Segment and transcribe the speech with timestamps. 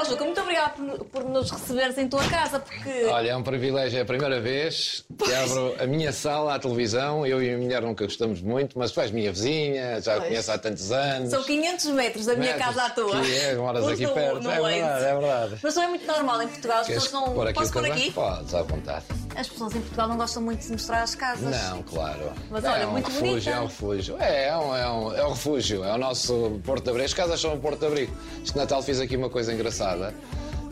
[0.00, 3.04] Ó Juca, muito obrigada por, por nos receberes em tua casa, porque.
[3.06, 7.26] Olha, é um privilégio, é a primeira vez que abro a minha sala à televisão.
[7.26, 10.16] Eu e a minha mulher nunca gostamos muito, mas tu és minha vizinha, já a
[10.18, 10.28] Pois.
[10.28, 11.30] conheço há tantos anos.
[11.30, 13.20] São 500 metros da minha Metros, casa à tua.
[13.20, 14.48] Que é, moras aqui perto.
[14.48, 14.80] é leite.
[14.82, 15.56] verdade, é verdade.
[15.62, 17.34] Mas não é muito normal em Portugal, as Queres pessoas não.
[17.34, 18.00] pôr aqui Posso pôr casaco?
[18.00, 18.12] aqui?
[18.12, 19.04] Podes, à vontade.
[19.38, 21.56] As pessoas em Portugal não gostam muito de mostrar as casas.
[21.68, 22.32] Não, claro.
[22.50, 23.50] Mas é olha, um muito refúgio, bonita.
[23.50, 24.16] é um refúgio.
[24.18, 27.06] É, é um, é, um, é um refúgio, é o nosso Porto de Abrigo.
[27.06, 28.12] As casas são um Porto de Abrigo.
[28.42, 30.12] Este Natal fiz aqui uma coisa engraçada,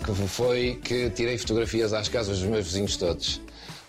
[0.05, 3.41] que foi que tirei fotografias às casas dos meus vizinhos todos.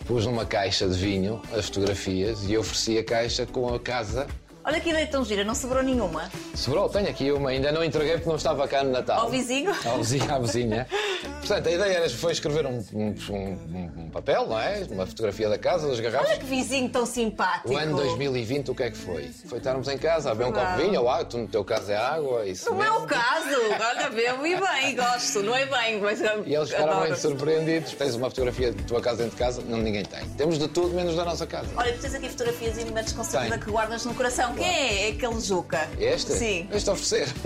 [0.06, 4.28] Pus numa caixa de vinho as fotografias e ofereci a caixa com a casa.
[4.68, 6.30] Olha que ideia tão gira, não sobrou nenhuma.
[6.54, 9.20] Sobrou, tenho aqui uma, ainda não entreguei porque não estava cá no Natal.
[9.20, 9.74] Ao vizinho?
[9.86, 10.86] Ao vizinho, à vizinha.
[11.40, 14.86] Portanto, a ideia era, foi escrever um, um- um- um papel, não é?
[14.90, 16.28] Uma fotografia da casa, das garrafas.
[16.28, 17.72] Olha que vizinho tão simpático.
[17.72, 19.30] O ano 2020, o que é que foi?
[19.46, 21.64] Foi estarmos em casa a beber um copo de vinho ou água, tu no teu
[21.64, 23.48] caso é água, isso No meu caso,
[23.80, 27.92] olha, bebo e bem, gosto, não é bem, mas E eles ficaram muito surpreendidos.
[27.94, 29.62] Tens uma fotografia da tua casa dentro de casa?
[29.66, 30.28] Não, ninguém tem.
[30.36, 31.68] Temos de tudo menos da nossa casa.
[31.74, 34.54] Olha, tu tens aqui fotografias e momentos com certeza que guardas no coração.
[34.58, 35.08] Quem é?
[35.08, 35.88] É aquele Juca?
[35.98, 36.32] Este?
[36.32, 36.68] Sim.
[36.72, 37.28] Este oferecer.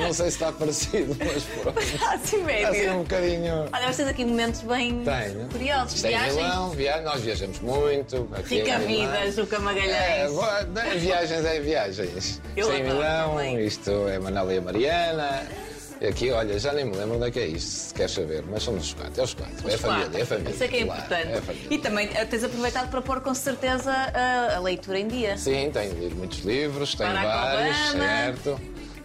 [0.00, 1.78] Não sei se está parecido, mas pronto.
[2.08, 2.94] Assim Assim um médio.
[2.98, 3.54] bocadinho.
[3.72, 5.48] Olha, tens aqui momentos bem Tenho.
[5.50, 5.94] curiosos.
[5.94, 6.36] Isto é em Viagens.
[6.36, 7.00] Milão, via...
[7.02, 8.16] nós viajamos muito.
[8.16, 8.86] Em Milão.
[8.86, 10.32] vida, Juca É, Magalhães.
[10.32, 12.40] não, viagens é viagens.
[12.56, 13.64] Eu isto é Milão, também.
[13.66, 15.42] isto é Manela e a Mariana.
[16.00, 18.42] E Aqui, olha, já nem me lembro onde é que é isto, se queres saber,
[18.50, 19.68] mas somos os quatro, é os quatro.
[19.68, 20.50] é a Os família, é a família.
[20.50, 21.28] Isso é que é claro, importante.
[21.28, 21.68] é a família.
[21.70, 25.36] e também eh, tens aproveitado para pôr com certeza a, a leitura em dia.
[25.36, 28.04] Sim, tenho lido muitos livros, tenho Barack vários, Obama.
[28.04, 28.60] certo.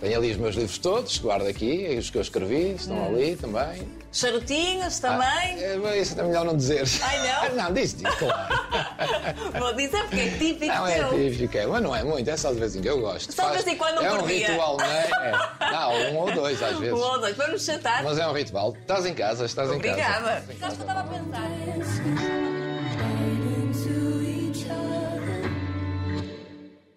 [0.05, 3.07] Tenho ali os meus livros todos, guardo aqui, os que eu escrevi, estão Hum.
[3.07, 3.81] ali também.
[4.13, 5.25] Charutinhos também.
[5.27, 6.83] Ah, é, isso é melhor não dizer.
[7.01, 7.55] Ai, não?
[7.63, 8.55] não, diz, diz, claro.
[9.59, 12.53] Vou dizer porque é típico Não é típico, é, mas não é muito, é só
[12.53, 13.33] de vez em quando eu gosto.
[13.33, 14.47] Só de vez em quando, um É um dia.
[14.47, 15.09] ritual, não é?
[15.09, 15.71] é?
[15.71, 16.93] Não, um ou dois às vezes.
[16.93, 18.03] Um ou dois, vamos chatar.
[18.03, 18.77] Mas é um ritual.
[18.79, 19.91] Estás em casa, estás em casa.
[19.91, 20.43] Obrigada.
[20.59, 22.44] Sabes que eu estava a pensar?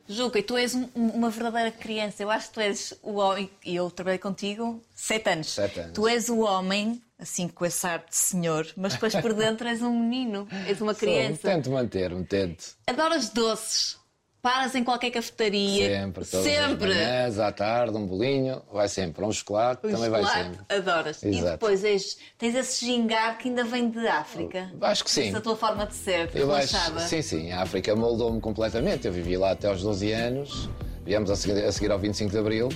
[0.09, 2.23] Juca, e tu és um- um- uma verdadeira criança.
[2.23, 5.49] Eu acho que tu és o homem, e eu trabalhei contigo sete anos.
[5.55, 5.93] Sete anos.
[5.93, 9.83] Tu és o homem, assim, com esse ar de senhor, mas depois por dentro és
[9.83, 11.43] um menino, és uma Sou, criança.
[11.43, 12.75] Tento manter-me, tento.
[12.87, 13.98] Adoras doces.
[14.41, 15.89] Paras em qualquer cafetaria.
[16.01, 16.95] Sempre, todas as Sempre.
[16.95, 19.25] manhãs, à tarde, um bolinho, vai sempre.
[19.25, 20.77] Um chocolate, Um também vai chocolate, sempre.
[20.77, 21.23] Adoras.
[21.25, 21.51] E Exato.
[21.53, 24.71] depois és- tens esse gingar que ainda vem de África.
[24.81, 25.29] Acho que sim.
[25.31, 27.01] Essa tua forma de ser, Eu acho, relaxada.
[27.01, 29.07] sim, sim, a África moldou-me completamente.
[29.09, 30.69] Eu vivi lá até aos 12 anos,
[31.05, 32.69] viemos a seguir, a seguir ao 25 de Abril,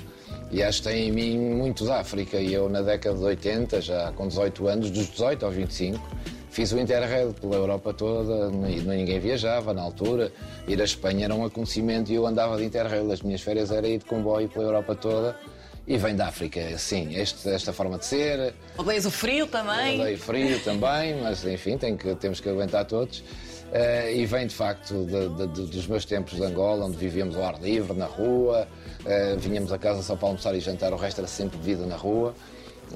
[0.50, 2.38] e acho que tem em mim muito da África.
[2.38, 6.00] E eu, na década de 80, já com 18 anos, dos 18 aos 25,
[6.52, 10.30] fiz o Interrail pela Europa toda, ni- ninguém viajava na altura.
[10.68, 13.10] Ir à Espanha era um acontecimento e eu andava de Interrail.
[13.10, 15.36] As minhas férias era ir de comboio pela Europa toda.
[15.88, 20.00] E vem da África, sim, este- esta forma de ser, Odeias o frio também.
[20.00, 23.24] Odeio frio também, mas enfim, tem que, temos que aguentar todos.
[23.72, 27.34] Eh, e vem de facto de- de- de- dos meus tempos de Angola, onde vivíamos
[27.36, 28.68] ao ar livre, na rua,
[29.04, 31.96] eh, vinhamos a casa só para almoçar e jantar, o resto era sempre vida na
[31.96, 32.32] rua.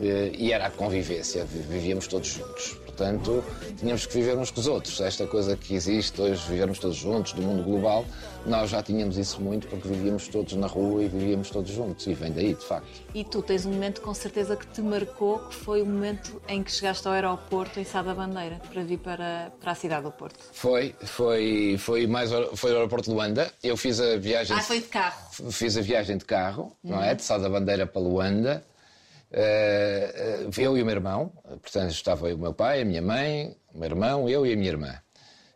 [0.01, 2.77] Eh, e era a convivência, vi- vivíamos todos juntos.
[2.97, 3.45] Portanto,
[3.79, 4.99] tínhamos que viver uns com os outros.
[5.03, 8.07] Esta coisa que existe hoje, vivermos todos juntos, do mundo global,
[8.47, 12.07] nós já tínhamos isso muito porque vivíamos todos na rua e vivíamos todos juntos.
[12.07, 12.89] E vem daí, de facto.
[13.15, 16.63] E tu tens um momento com certeza que te marcou, que foi o momento em
[16.63, 20.11] que chegaste ao aeroporto em Sá da Bandeira, para vir para, para a cidade do
[20.11, 20.39] Porto.
[20.53, 23.53] Foi, foi, foi mais foi o aeroporto de Luanda.
[23.63, 24.57] Eu fiz a viagem.
[24.57, 25.21] Ah, foi de carro.
[25.51, 27.15] Fiz a viagem de carro, não é?
[27.15, 28.65] De Sá da Bandeira para Luanda.
[29.33, 31.33] Eh, eh, eu e o meu irmão,
[31.63, 34.71] portanto estava o meu pai, a minha mãe, o meu irmão, eu e a minha
[34.71, 34.95] irmã.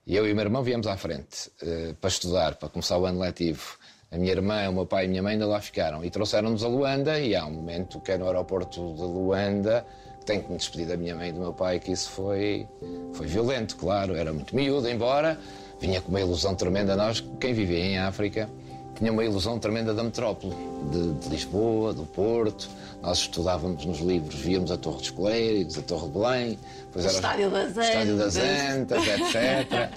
[0.07, 3.07] E eu e o meu irmão viemos à frente eh, para estudar, para começar o
[3.07, 3.79] ano letivo.
[4.11, 6.05] A minha irmã, o meu pai e a minha mãe ainda lá ficaram.
[6.05, 9.87] E trouxeram-nos a Luanda, e há um momento que é no aeroporto de Luanda,
[10.27, 12.67] tenho que me despedir da minha mãe e do meu pai, que isso foi,
[13.13, 14.17] foi violento, claro.
[14.17, 15.39] Era muito miúdo, embora
[15.81, 16.97] vinha com uma ilusão tremenda.
[16.97, 18.51] Nós, quem vivia em África,
[18.97, 20.55] tinha uma ilusão tremenda da metrópole,
[20.91, 22.69] de, de Lisboa, do Porto.
[23.03, 27.09] Nós estudávamos nos livros, víamos a Torre dos Coleiros, a Torre de Belém, depois O
[27.09, 29.09] Estádio das o Estádio das Antas.
[29.09, 29.91] Etc.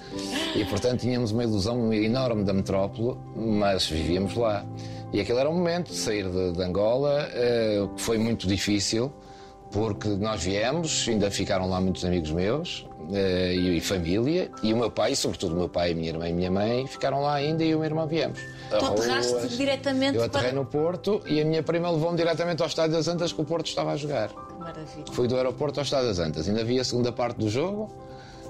[0.56, 4.64] e portanto tínhamos uma ilusão enorme da metrópole, mas vivíamos lá.
[5.12, 9.12] E aquele era o momento de sair de, de Angola, eh, que foi muito difícil,
[9.70, 14.76] porque nós viemos, ainda ficaram lá muitos amigos meus eh, e, e família, e o
[14.76, 17.34] meu pai, e sobretudo o meu pai, a minha irmã e minha mãe, ficaram lá
[17.34, 18.40] ainda e eu e o meu irmão viemos.
[18.78, 22.68] Tu aterraste diretamente Eu aterrei para- no Porto e a minha prima levou-me diretamente ao
[22.68, 24.28] Estádio das Antas que o Porto estava a jogar.
[24.28, 25.04] Que maravilha.
[25.12, 27.90] Fui do aeroporto ao Estádio das Antas, ainda vi a segunda parte do jogo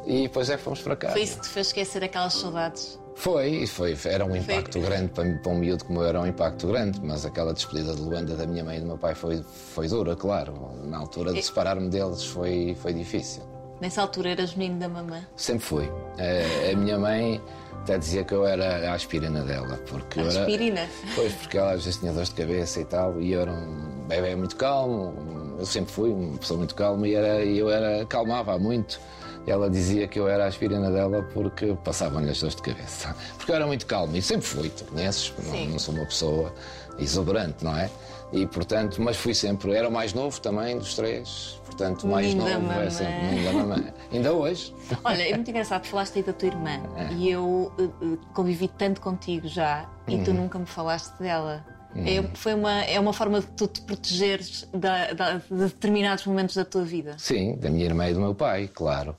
[0.06, 1.10] e depois é que fomos para cá.
[1.10, 2.98] Foi isso que te fez esquecer aquelas saudades?
[3.16, 4.82] Foi, foi, era um impacto foi.
[4.82, 8.00] grande para, para um miúdo como eu, era um impacto grande, mas aquela despedida de
[8.02, 9.40] Luanda da minha mãe e do meu pai foi,
[9.74, 10.52] foi dura, claro.
[10.84, 13.42] Na altura de separar-me deles foi, foi difícil.
[13.80, 15.26] Nessa altura eras menino da mamãe?
[15.36, 15.90] Sempre fui.
[16.18, 17.40] A, a minha mãe
[17.84, 19.78] até dizia que eu era a aspirina dela.
[19.88, 20.80] Porque a aspirina?
[20.80, 23.52] Era, pois, porque ela às vezes tinha dores de cabeça e tal, e eu era
[23.52, 28.04] um bebê muito calmo, eu sempre fui uma pessoa muito calma e era, eu era,
[28.06, 28.98] calmava muito.
[29.46, 33.14] Ela dizia que eu era a aspirina dela porque passavam-lhe as dores de cabeça.
[33.36, 36.54] Porque eu era muito calmo e sempre fui, tu conheces, não, não, sou uma pessoa
[36.98, 37.90] exuberante, não é?
[38.32, 42.44] E portanto, mas fui sempre, era o mais novo também dos três, portanto, mais Linda
[42.44, 42.86] novo mamãe.
[42.86, 43.94] é sempre menino da mamãe.
[44.12, 44.74] Ainda hoje.
[45.04, 47.12] Olha, é muito engraçado, falaste aí da tua irmã é.
[47.14, 50.38] e eu uh, convivi tanto contigo já e tu uhum.
[50.38, 51.64] nunca me falaste dela.
[51.96, 52.28] É, hum.
[52.34, 56.64] foi uma, é uma forma de tu te protegeres da, da, de determinados momentos da
[56.64, 57.14] tua vida.
[57.18, 59.16] Sim, da minha irmã e do meu pai, claro.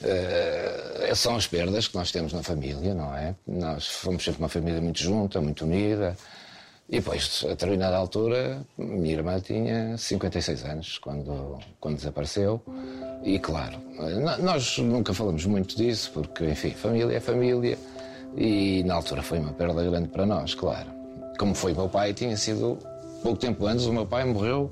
[0.00, 3.34] Uh, são as perdas que nós temos na família, não é?
[3.46, 6.16] Nós fomos sempre uma família muito junta, muito unida.
[6.88, 12.62] E depois, a determinada altura, minha irmã tinha 56 anos quando, quando desapareceu.
[13.22, 13.78] E claro,
[14.40, 17.78] nós nunca falamos muito disso, porque, enfim, família é família.
[18.36, 20.94] E na altura foi uma perda grande para nós, claro
[21.38, 22.78] como foi meu pai, tinha sido
[23.22, 24.70] pouco tempo antes, o meu pai morreu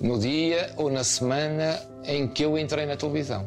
[0.00, 3.46] no dia ou na semana em que eu entrei na televisão.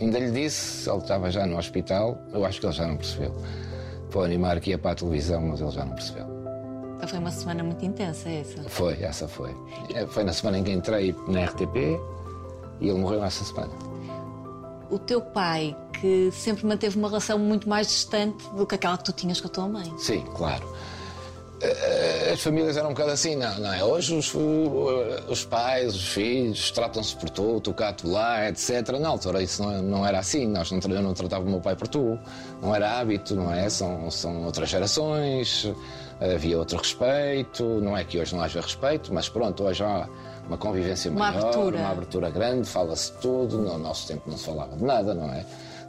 [0.00, 3.34] Ainda lhe disse, ele estava já no hospital, eu acho que ele já não percebeu.
[4.10, 6.33] Foi animar que ia para a televisão, mas ele já não percebeu.
[6.96, 8.62] Então foi uma semana muito intensa essa?
[8.68, 9.54] Foi, essa foi.
[9.94, 11.76] É, foi na semana em que entrei na RTP
[12.80, 13.72] e ele morreu nessa semana.
[14.90, 19.04] O teu pai, que sempre manteve uma relação muito mais distante do que aquela que
[19.04, 19.92] tu tinhas com a tua mãe.
[19.98, 20.64] Sim, claro.
[21.60, 23.82] Eh, as famílias eram um bocado assim, não, não é?
[23.82, 24.32] Hoje os,
[25.28, 28.98] os pais, os filhos tratam-se por tu, tu cá, tu lá, etc.
[29.00, 31.74] Na altura isso não, não era assim, nós não, eu não tratava o meu pai
[31.74, 32.18] por tu,
[32.60, 33.68] não era hábito, não é?
[33.70, 35.66] São, são outras gerações,
[36.32, 40.08] havia outro respeito, não é que hoje não haja respeito, mas pronto, hoje há
[40.46, 41.76] uma convivência uma maior, abertura.
[41.78, 45.44] uma abertura grande, fala-se tudo, no nosso tempo não se falava de nada, não é?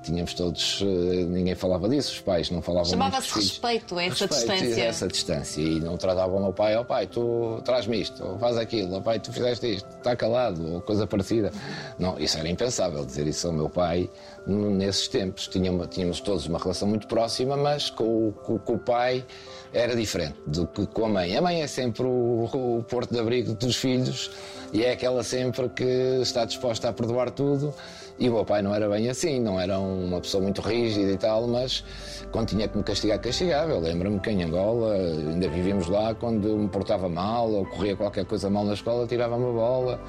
[0.06, 0.86] tínhamos todos, eh,
[1.26, 4.84] ninguém falava disso, os pais não falavam Chamava-se respeito, essa respeito, distância.
[4.84, 5.62] Essa distância.
[5.62, 8.94] E não tratavam o meu pai, ó oh, pai, tu traz-me isto, ou faz aquilo,
[8.94, 11.52] ó oh, pai, tu fizeste isto, está calado, ou coisa parecida.
[11.98, 14.10] Não, isso era impensável dizer isso ao meu pai
[14.46, 15.48] nesses tempos.
[15.48, 19.26] Tínhamos, tínhamos todos uma relação muito próxima, mas com, com, com o pai
[19.76, 21.36] era diferente do que com a mãe.
[21.36, 24.32] A mãe é sempre o, o porto de abrigo dos filhos
[24.72, 25.84] e é aquela sempre que
[26.22, 27.74] está disposta a perdoar tudo
[28.18, 31.18] e o meu pai não era bem assim, não era uma pessoa muito rígida e
[31.18, 31.84] tal, mas
[32.32, 33.74] quando tinha que me castigar, castigava.
[33.74, 38.24] Eu lembro-me que em Angola, ainda vivíamos lá, quando me portava mal ou corria qualquer
[38.24, 40.02] coisa mal na escola, tirava-me a bola,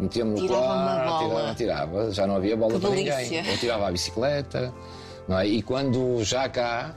[0.00, 3.18] metia-me no quarto, tirava, tirava, já não havia bola que para delícia.
[3.20, 3.52] ninguém.
[3.52, 4.74] Ou tirava a bicicleta,
[5.28, 5.46] não é?
[5.46, 6.92] E quando já cá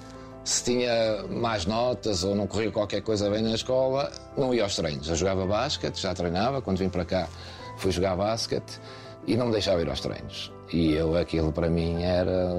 [0.45, 4.75] se tinha más notas ou não corria qualquer coisa bem na escola, não ia aos
[4.75, 5.09] treinos.
[5.09, 7.27] Eu jogava basquete, já treinava, quando vim para cá
[7.77, 8.80] fui jogar basquete
[9.25, 10.51] e não me deixava ir aos treinos.
[10.71, 12.51] E eu, aquilo para mim era.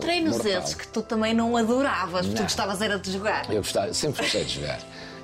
[0.00, 0.52] Treinos mortal.
[0.52, 2.34] esses que tu também não adoravas, não.
[2.34, 3.50] tu gostavas era de jogar.
[3.50, 4.78] Eu gostava, sempre gostei de jogar.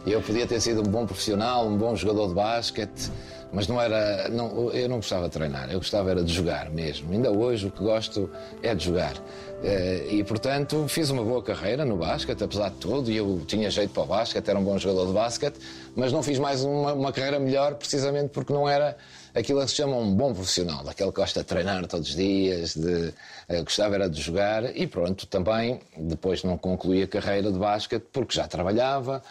[0.06, 3.12] Eu podia ter sido um bom profissional, um bom jogador de basquete,
[3.52, 4.28] mas não era.
[4.28, 7.12] Não, eu não gostava de treinar, eu gostava era de jogar mesmo.
[7.12, 8.30] Ainda hoje o que gosto
[8.62, 9.14] é de jogar.
[9.62, 13.68] Eh, e portanto fiz uma boa carreira no basquete, apesar de tudo, e eu tinha
[13.70, 15.58] jeito para o basquete, era um bom jogador de basquete,
[15.96, 18.96] mas não fiz mais uma, uma carreira melhor precisamente porque não era
[19.34, 22.76] aquilo que se chama um bom profissional, daquele que gosta de treinar todos os dias,
[22.76, 23.12] de,
[23.48, 28.04] uh, gostava era de jogar e pronto, também depois não concluí a carreira de basquete
[28.12, 29.22] porque já trabalhava,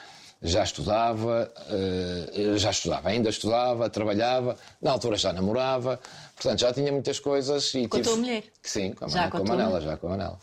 [0.42, 6.00] já estudava, uh, já estudava, ainda estudava, trabalhava, na altura já namorava,
[6.36, 7.74] portanto já tinha muitas coisas.
[7.74, 8.10] E com tive...
[8.10, 8.44] a tua mulher?
[8.62, 10.40] Sim, com a, já com a Manela, já com a Manela.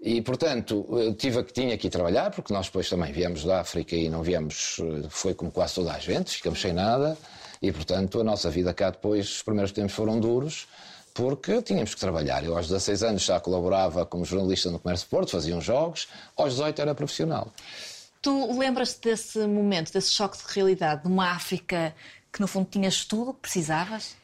[0.00, 0.86] E, portanto,
[1.18, 4.76] tive, tinha que ir trabalhar, porque nós depois também viemos da África e não viemos,
[4.80, 7.18] eh, foi como quase toda a gente, ficamos sem nada.
[7.60, 10.68] E, portanto, a nossa vida cá depois, os primeiros tempos foram duros,
[11.12, 12.44] porque tínhamos que trabalhar.
[12.44, 16.52] Eu, aos 16 anos, já colaborava como jornalista no Comércio Porto, fazia uns jogos, aos
[16.52, 17.52] 18 era profissional.
[18.20, 21.94] Tu lembras-te desse momento, desse choque de realidade, de uma África
[22.32, 24.16] que, no fundo, tinhas tudo o que precisavas?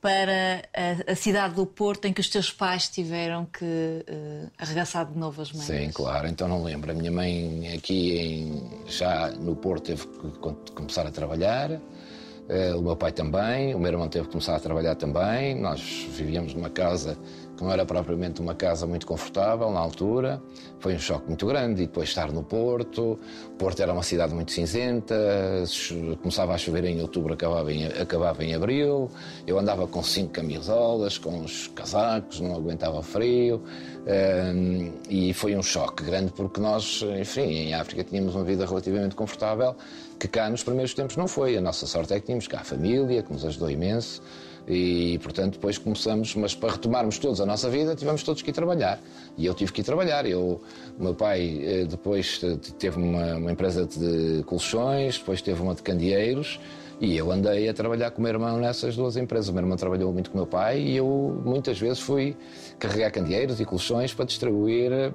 [0.00, 5.04] para a, a, cidade do Porto em que os teus pais tiveram que uh, arregaçar
[5.06, 5.64] de novo as mãos.
[5.64, 6.90] Sim, claro, então não lembro.
[6.90, 11.70] A minha mãe aqui em, já no Porto teve que começar a trabalhar.
[11.72, 15.60] Uh, o meu pai também, o meu irmão teve que começar a trabalhar também.
[15.60, 17.18] Nós vivíamos numa casa
[17.58, 20.40] que não era propriamente uma casa muito confortável na altura.
[20.78, 21.82] Foi um choque muito grande.
[21.82, 23.18] E depois estar no Porto.
[23.58, 25.16] Porto era uma cidade muito cinzenta,
[26.22, 29.10] começava a chover em outubro, acabava em, acabava em abril.
[29.44, 33.60] Eu andava com cinco camisolas, com os casacos, não aguentava frio.
[34.06, 39.16] Um, e foi um choque grande porque nós, enfim, em África tínhamos uma vida relativamente
[39.16, 39.74] confortável
[40.18, 41.56] que cá nos primeiros tempos não foi.
[41.56, 44.22] A nossa sorte é que tínhamos cá a família, que nos ajudou imenso.
[44.68, 48.52] E, portanto, depois começamos, mas para retomarmos todos a nossa vida, tivemos todos que ir
[48.52, 49.00] trabalhar.
[49.36, 50.26] E eu tive que ir trabalhar.
[50.26, 50.60] Eu,
[50.98, 52.38] meu pai eh, depois
[52.78, 56.60] teve uma, uma empresa de colchões, depois teve uma de candeeiros.
[57.00, 59.48] E eu andei a trabalhar com o meu irmão nessas duas empresas.
[59.48, 62.36] O meu irmão trabalhou muito com o meu pai e eu muitas vezes fui
[62.78, 65.14] carregar candeeiros e colchões para distribuir,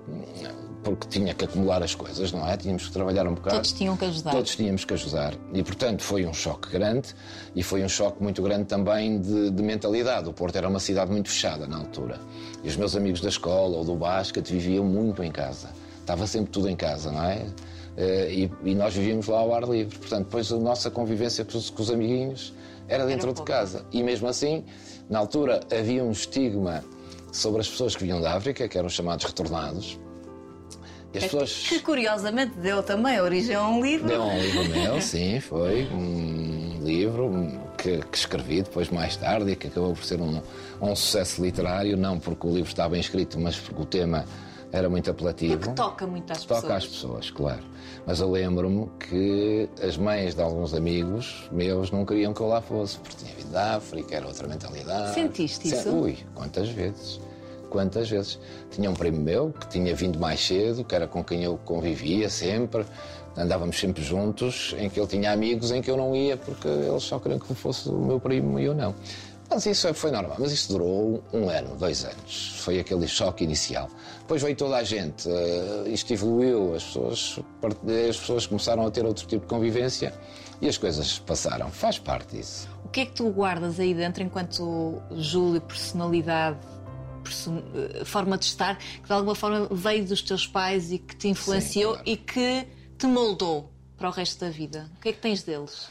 [0.82, 2.56] porque tinha que acumular as coisas, não é?
[2.56, 3.58] Tínhamos que trabalhar um bocado.
[3.58, 4.32] Todos tinham que ajudar.
[4.32, 5.34] Todos tínhamos que ajudar.
[5.54, 7.14] E, portanto, foi um choque grande
[7.54, 10.30] e foi um choque muito grande também de, de mentalidade.
[10.30, 12.18] O Porto era uma cidade muito fechada na altura.
[12.64, 15.70] E os meus amigos da escola ou do basquete viviam muito em casa.
[16.00, 17.46] Estava sempre tudo em casa, não é?
[17.96, 19.98] Eh, e, e, nós vivíamos lá ao ar livre.
[19.98, 22.54] Portanto, depois a nossa convivência com os, com os amiguinhos
[22.88, 23.86] era dentro era de casa.
[23.92, 24.64] E mesmo assim,
[25.10, 26.84] na altura, havia um estigma
[27.32, 30.00] sobre as pessoas que vinham da África, que eram chamados retornados.
[31.14, 31.68] E as pessoas...
[31.70, 34.08] Que curiosamente deu também origem a um livro.
[34.08, 37.32] Deu um livro meu, sim, foi um livro
[37.78, 40.42] que, que, escrevi depois mais tarde e que acabou por ser um,
[40.82, 44.26] um sucesso literário, não porque o livro estava bem escrito, mas porque o tema
[44.74, 45.60] era muito apelativo.
[45.60, 46.62] Porque toca muito às toca pessoas.
[46.64, 47.64] Toca às pessoas, claro.
[48.08, 52.60] Mas eu lembro-me que as mães de alguns amigos meus não queriam que eu lá
[52.60, 55.14] fosse, porque tinha vindo da África, era outra mentalidade.
[55.14, 55.90] Sentiste isso?
[55.90, 57.22] Ui, quantas vezes.
[57.70, 58.40] Quantas vezes.
[58.72, 62.28] Tinha um primo meu que tinha vindo mais cedo, que era com quem eu convivia
[62.28, 62.84] sempre,
[63.38, 67.04] andávamos sempre juntos, em que ele tinha amigos em que eu não ia porque eles
[67.04, 68.96] só queriam que fosse o meu primo e eu não.
[69.50, 72.56] Mas isso foi normal, mas isso durou um ano, dois anos.
[72.58, 73.88] Foi aquele choque inicial.
[74.24, 77.40] Depois veio toda a gente, uh, isto evoluiu, as pessoas,
[78.10, 80.14] as pessoas começaram a ter outro tipo de convivência
[80.62, 81.70] e as coisas passaram.
[81.70, 82.70] Faz parte disso.
[82.86, 86.58] O que é que tu guardas aí dentro enquanto Júlio, personalidade,
[87.22, 87.62] person...
[87.76, 91.28] Eh, forma de estar, que de alguma forma veio dos teus pais e que te
[91.28, 92.10] influenciou Sim, claro.
[92.10, 94.90] e que te moldou para o resto da vida?
[94.98, 95.90] O que é que tens deles?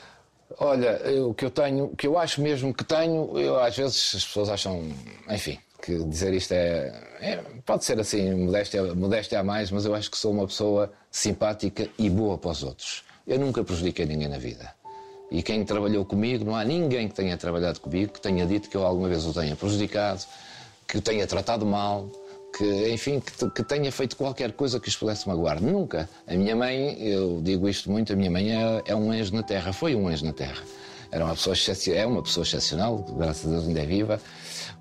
[0.58, 4.14] Olha, o que eu tenho, o que eu acho mesmo que tenho, eu, às vezes
[4.14, 4.90] as pessoas acham,
[5.28, 7.36] enfim, que dizer isto é, é,
[7.66, 11.88] pode ser assim, modéstia, modéstia a mais, mas eu acho que sou uma pessoa simpática
[11.98, 13.04] e boa para os outros.
[13.26, 14.72] Eu nunca prejudiquei ninguém na vida.
[15.30, 18.76] E quem trabalhou comigo, não há ninguém que tenha trabalhado comigo que tenha dito que
[18.76, 20.22] eu alguma vez o tenha prejudicado,
[20.86, 22.08] que o tenha tratado mal,
[22.56, 25.60] que, enfim, que, que, tenha feito qualquer coisa que os pudesse magoar.
[25.60, 26.08] Nunca.
[26.26, 29.42] A minha mãe, eu digo isto muito, a minha mãe é, é um anjo na
[29.42, 30.62] terra, foi um anjo na terra.
[31.10, 31.56] Era uma pessoa,
[31.94, 34.20] é uma pessoa excepcional, graças a Deus ainda é viva.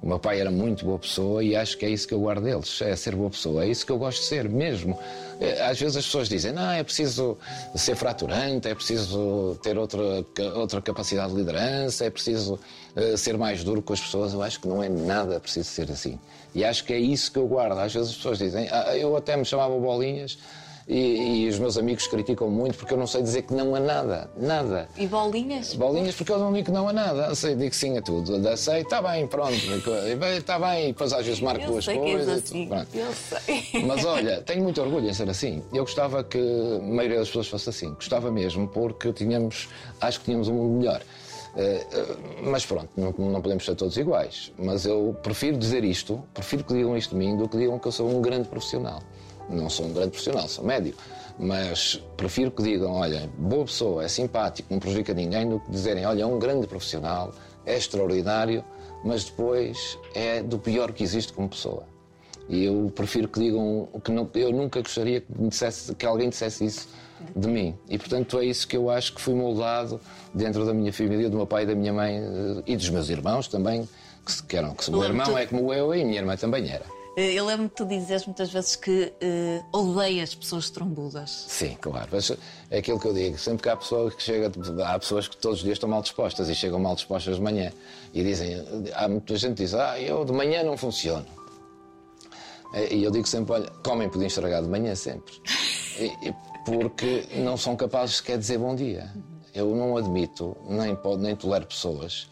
[0.02, 2.42] O meu pai era muito boa pessoa e acho que é isso que eu guardo
[2.42, 4.98] deles, é ser boa pessoa, é isso que eu gosto de ser mesmo.
[5.40, 7.38] É, às vezes as pessoas dizem, não, é preciso
[7.76, 12.60] ser fraturante, é preciso ter outra, outra capacidade de liderança, é preciso
[12.96, 14.34] uh, ser mais duro com as pessoas.
[14.34, 16.20] Eu acho que não é nada preciso ser assim.
[16.54, 17.78] E acho que é isso que eu guardo.
[17.78, 20.38] Às vezes as pessoas dizem, ah, eu até me chamava bolinhas,
[20.92, 23.80] e, e, os meus amigos criticam muito porque eu não sei dizer que não a
[23.80, 24.30] nada.
[24.36, 24.90] Nada.
[24.98, 25.74] E bolinhas?
[25.74, 27.34] Bolinhas porque eu não digo que não a nada.
[27.34, 28.58] Sei, digo sim a tudo.
[28.58, 29.54] Sei, está bem, pronto.
[29.54, 30.84] Está bem.
[30.84, 32.44] E depois às vezes marco duas coisas.
[32.44, 32.70] Assim.
[32.94, 33.84] Eu sei.
[33.88, 35.64] Mas olha, tenho muito orgulho em ser assim.
[35.72, 37.94] Eu gostava que a maioria das pessoas fosse assim.
[37.94, 39.70] Gostava mesmo porque tínhamos,
[40.02, 41.02] acho que tínhamos um mundo melhor.
[41.52, 44.52] Uh, mas pronto, não, não, podemos ser todos iguais.
[44.58, 47.88] Mas eu prefiro dizer isto, prefiro que digam isto de mim do que digam que
[47.88, 49.02] eu sou um grande profissional.
[49.52, 50.96] Não sou um grande profissional, sou médio.
[51.38, 56.06] Mas prefiro que digam, olha, boa pessoa, é simpático, não prejudica ninguém, do que dizerem,
[56.06, 57.34] olha, é um grande profissional,
[57.66, 58.64] é extraordinário,
[59.04, 61.84] mas depois é do pior que existe como pessoa.
[62.50, 66.66] E eu prefiro que digam que não, eu nunca gostaria que, dissesse, que alguém dissesse
[66.66, 66.88] isso
[67.36, 67.76] de mim.
[67.90, 70.00] E portanto é isso que eu acho que fui moldado
[70.34, 73.10] dentro da minha família, do meu pai e da minha mãe eh, e dos meus
[73.10, 73.88] irmãos também,
[74.26, 76.70] que, que eram que o meu irmão é como eu e a minha irmã também
[76.70, 76.86] era.
[77.16, 81.46] Eh, eu lembro-me de tu dizes muitas vezes que uh, odeias pessoas trombudas.
[81.48, 82.08] Sim, claro.
[82.12, 82.32] Mas
[82.70, 83.38] é aquilo que eu digo.
[83.38, 84.52] Sempre que há pessoas que chega,
[84.86, 87.72] há pessoas que todos os dias estão mal dispostas e chegam mal dispostas de manhã.
[88.14, 88.56] E dizem,
[88.94, 91.26] há muita gente que diz, ah, eu de manhã não funciono.
[92.90, 95.34] E eu digo sempre, olha, comem pudim estragado de manhã sempre.
[96.00, 96.34] E,
[96.66, 99.12] porque não são capazes sequer de dizer bom dia.
[99.54, 102.32] Eu não admito, nem, pode, nem tolero pessoas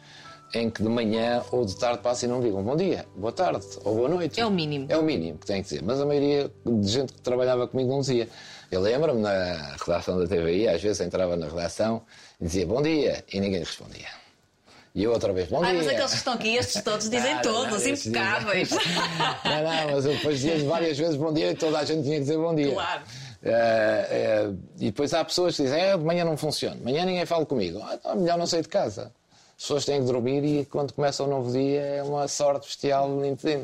[0.53, 3.65] em que de manhã ou de tarde passem e não digam bom dia, boa tarde
[3.83, 4.39] ou boa noite.
[4.39, 4.87] É o mínimo.
[4.89, 5.83] É o mínimo que tem que dizer.
[5.83, 8.27] Mas a maioria de gente que trabalhava comigo não dizia.
[8.71, 12.01] Eu lembro-me na redação da TVI, às vezes entrava na redação
[12.39, 14.07] e dizia bom dia e ninguém respondia.
[14.93, 15.83] E eu outra vez, bom Ai, dia.
[15.83, 18.69] mas aqueles que estão aqui, estes todos dizem Nada, todos, estes impecáveis.
[18.69, 18.83] dizem-
[19.45, 22.15] Não, não, mas eu depois dizia várias vezes bom dia e toda a gente tinha
[22.15, 22.71] que dizer bom dia.
[22.73, 23.01] Claro.
[23.41, 27.05] Eh, eh, e depois há pessoas que dizem, é, de manhã não funciona, de manhã
[27.05, 27.79] ninguém fala comigo.
[27.83, 29.11] Ah, então, melhor não sair de casa.
[29.59, 33.09] As pessoas têm que dormir e quando começa o novo dia é uma sorte bestial.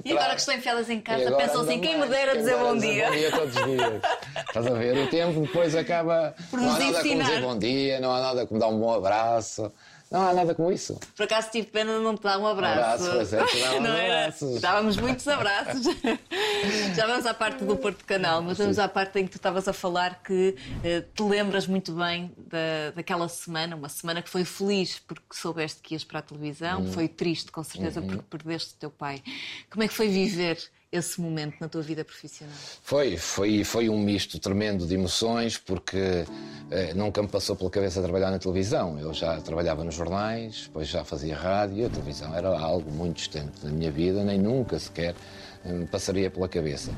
[0.03, 3.07] E agora que estão enfiadas em casa, pensam assim: quem me dera dizer bom dia.
[3.07, 4.01] Bom dia todos os dias.
[4.45, 4.97] Estás a ver?
[4.97, 6.35] O tempo depois acaba.
[6.51, 7.23] Por não há nada como ensinar.
[7.23, 9.71] dizer bom dia, não há nada como dar um bom abraço.
[10.11, 10.99] Não há nada como isso.
[11.15, 13.05] Por acaso tive pena de não te dar um abraço.
[13.05, 14.19] Abraço, pois é, Não era?
[14.25, 14.61] abraços.
[14.61, 15.83] Dávamos muitos abraços.
[16.95, 19.67] Já vamos à parte do Porto Canal, mas vamos à parte em que tu estavas
[19.67, 24.45] a falar que eh, te lembras muito bem da, daquela semana, uma semana que foi
[24.45, 26.91] feliz porque soubeste que ias para a televisão, Uhum.
[26.93, 29.21] foi triste, com certeza, porque perdeste o teu pai.
[29.69, 30.57] Como é que foi viver
[30.91, 32.55] esse momento na tua vida profissional?
[32.81, 36.25] Foi, foi, foi um misto tremendo de emoções, porque
[36.71, 38.99] eh, nunca me passou pela cabeça trabalhar na televisão.
[38.99, 43.17] Eu já trabalhava nos jornais, depois já fazia rádio, e a televisão era algo muito
[43.17, 45.15] distante da minha vida, nem nunca sequer
[45.63, 46.91] eh, me passaria pela cabeça.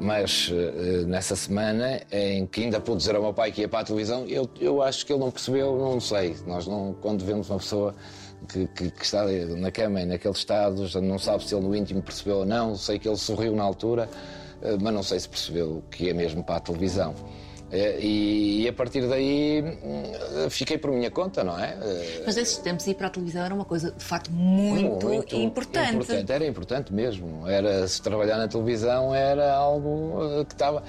[0.00, 3.80] Mas eh, nessa semana em que ainda pude dizer ao meu pai que ia para
[3.80, 6.36] a televisão, eu, eu acho que ele não percebeu, não sei.
[6.46, 7.94] Nós não, quando vemos uma pessoa
[8.48, 11.74] que, que- que está na cama e naquele estado, já não sabe se ele no
[11.76, 12.74] íntimo percebeu ou não.
[12.76, 14.08] Sei que ele sorriu na altura,
[14.62, 17.14] eh, mas não sei se percebeu que ia mesmo para a televisão.
[17.70, 21.70] Eh, E, e a partir daí hum, fiquei por minha conta, não é?
[21.80, 26.30] Eh, Mas nesses tempos ir para a televisão era uma coisa de facto muito, importante.
[26.30, 27.48] Era importante mesmo.
[27.48, 30.82] Era, se trabalhar na televisão era algo que estava.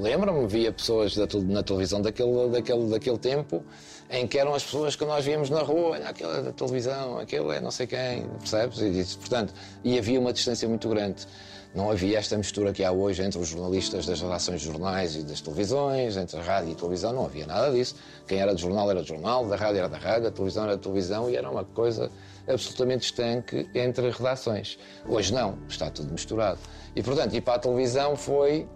[0.00, 3.64] Lembro-me, via pessoas da na televisão daquele, daquele, daquele tempo
[4.10, 7.56] em que eram as pessoas que nós víamos na rua, olha, é da televisão, aquele
[7.56, 8.80] é não sei quem, percebes?
[8.80, 9.52] E, disse, portanto,
[9.84, 11.26] e havia uma distância muito grande.
[11.74, 15.22] Não havia esta mistura que há hoje entre os jornalistas das redações de jornais e
[15.22, 17.94] das televisões, entre a rádio e a televisão, não havia nada disso.
[18.26, 20.76] Quem era de jornal era de jornal, da rádio era da rádio, da televisão era
[20.76, 22.10] da televisão e era uma coisa
[22.48, 24.78] absolutamente estanque entre redações.
[25.06, 26.58] Hoje não, está tudo misturado.
[26.96, 28.66] E, portanto, ir para a televisão foi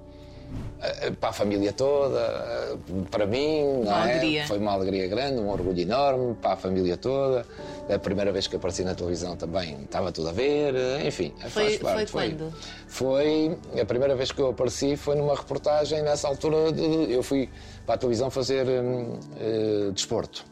[1.21, 2.77] para a família toda, eh,
[3.11, 4.47] para mim, não Uma é?
[4.47, 7.47] Foi uma alegria grande, um orgulho enorme para a família toda.
[7.93, 11.33] A primeira vez que apareci na televisão também estava tudo a ver, eh, enfim.
[11.49, 12.53] Foi- parte, foi quando?
[12.89, 16.73] Foi a primeira vez que eu apareci foi numa reportagem nessa altura.
[16.73, 17.49] de- eu fui
[17.87, 20.45] para a televisão fazer eh, desporto.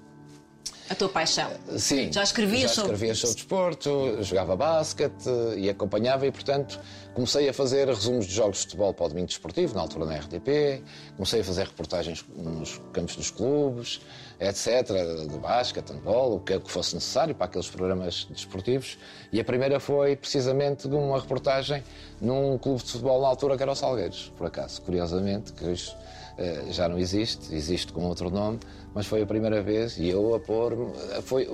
[0.91, 1.49] A tua paixão.
[1.79, 2.13] Sim.
[2.13, 6.81] Já escrevias já sobre- escrevia sobre desporto, jogava basquete e acompanhava e, portanto,
[7.15, 10.17] comecei a fazer resumos de jogos de futebol para o domingo desportivo, na altura na
[10.17, 10.83] RTP,
[11.17, 14.01] comecei a fazer reportagens nos campos dos clubes,
[14.41, 18.99] etc., de basquete, handball, o que, o que fosse necessário para aqueles programas desportivos.
[19.33, 21.85] E a primeira foi, precisamente, de uma reportagem
[22.21, 25.95] num clube de futebol na altura que era o Salgueiros, por acaso, curiosamente, que hoje
[26.37, 28.59] eh, já não existe, existe com outro nome,
[28.95, 30.75] mas foi a primeira vez e eu a pôr
[31.23, 31.49] foi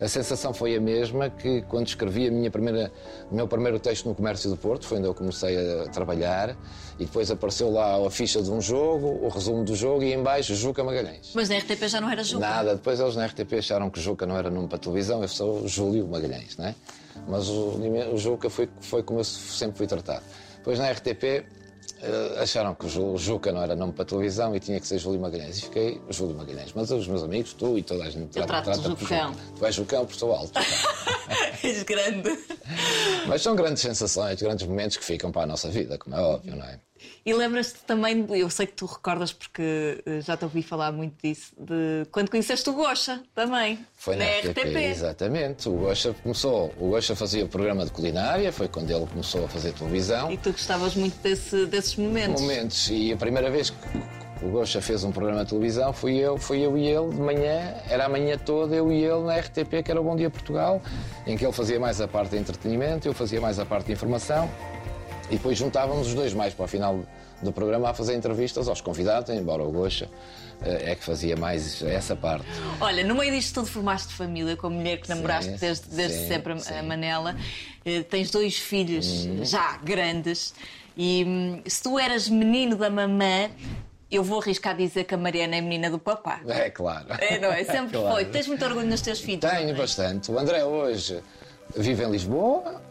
[0.00, 2.92] a sensação foi a mesma que quando escrevi a minha primeira
[3.30, 6.56] o meu primeiro texto no comércio do Porto foi onde eu comecei a trabalhar
[6.98, 10.22] e depois apareceu lá a ficha de um jogo o resumo do jogo e em
[10.22, 12.40] baixo Juca Magalhães Mas na RTP já não era jogo.
[12.40, 15.66] Nada, depois eles na RTP acharam que Juca não era nome para televisão, eu sou
[15.66, 16.74] Júlio Magalhães, não é?
[17.28, 17.78] Mas o,
[18.12, 20.24] o Juca foi, foi como eu sempre fui tratado.
[20.56, 21.44] Depois na RTP
[22.40, 25.20] acharam que o Ju- Juca não era nome para televisão e tinha que ser Júlio
[25.20, 25.58] Magalhães.
[25.58, 26.72] E fiquei Júlio Magalhães.
[26.74, 29.34] Mas os meus amigos, tu e toda a gente Eu trata, trata por Jucão.
[29.58, 30.52] Tu és Jucão porque sou alto.
[31.62, 32.38] És grande.
[33.26, 36.56] Mas são grandes sensações, grandes momentos que ficam para a nossa vida, como é óbvio,
[36.56, 36.80] não é?
[37.24, 41.14] E lembras-te também, eu sei que tu recordas porque eh, já te ouvi falar muito
[41.22, 43.78] disso, de quando conheceste o Gocha também.
[43.96, 45.68] Foi na, RTP, exatamente.
[45.68, 49.72] O Gocha começou, o Gocha fazia programa de culinária, foi quando ele começou a fazer
[49.72, 50.32] televisão.
[50.32, 52.40] E tu gostavas muito desse- desses momentos.
[52.40, 52.88] momentos.
[52.90, 53.76] E a primeira vez que
[54.42, 57.74] o Gocha fez um programa de televisão fui eu, fui eu e ele de manhã,
[57.90, 60.80] era a manhã toda, eu e ele na RTP, que era o Bom Dia Portugal,
[61.26, 63.92] em que ele fazia mais a parte de entretenimento, eu fazia mais a parte de
[63.92, 64.50] informação.
[65.30, 67.00] E depois juntávamos os dois mais para o final
[67.40, 70.08] do programa a fazer entrevistas aos convidados, embora o Gocha
[70.62, 72.44] eh, é que fazia mais essa parte.
[72.80, 76.28] Olha, no meio disto tudo formaste família com a mulher que namoraste desde, desde sim,
[76.28, 76.74] sempre, a- a sim.
[76.74, 76.86] Uhum.
[76.86, 77.36] Manela.
[77.84, 79.06] Eh, Tens dois filhos
[79.48, 80.52] já grandes.
[80.96, 83.48] E hum, se tu eras menino da mamã,
[84.10, 86.40] eu vou arriscar dizer que a Mariana é menina do papá.
[86.48, 87.06] É claro.
[87.20, 87.62] É, não é?
[87.64, 88.14] Sempre Claro.
[88.16, 88.24] foi.
[88.26, 89.48] Tens muito orgulho nos teus filhos.
[89.48, 89.74] Tenho é?
[89.74, 90.30] bastante.
[90.30, 91.20] O André hoje
[91.76, 92.82] vive em Lisboa,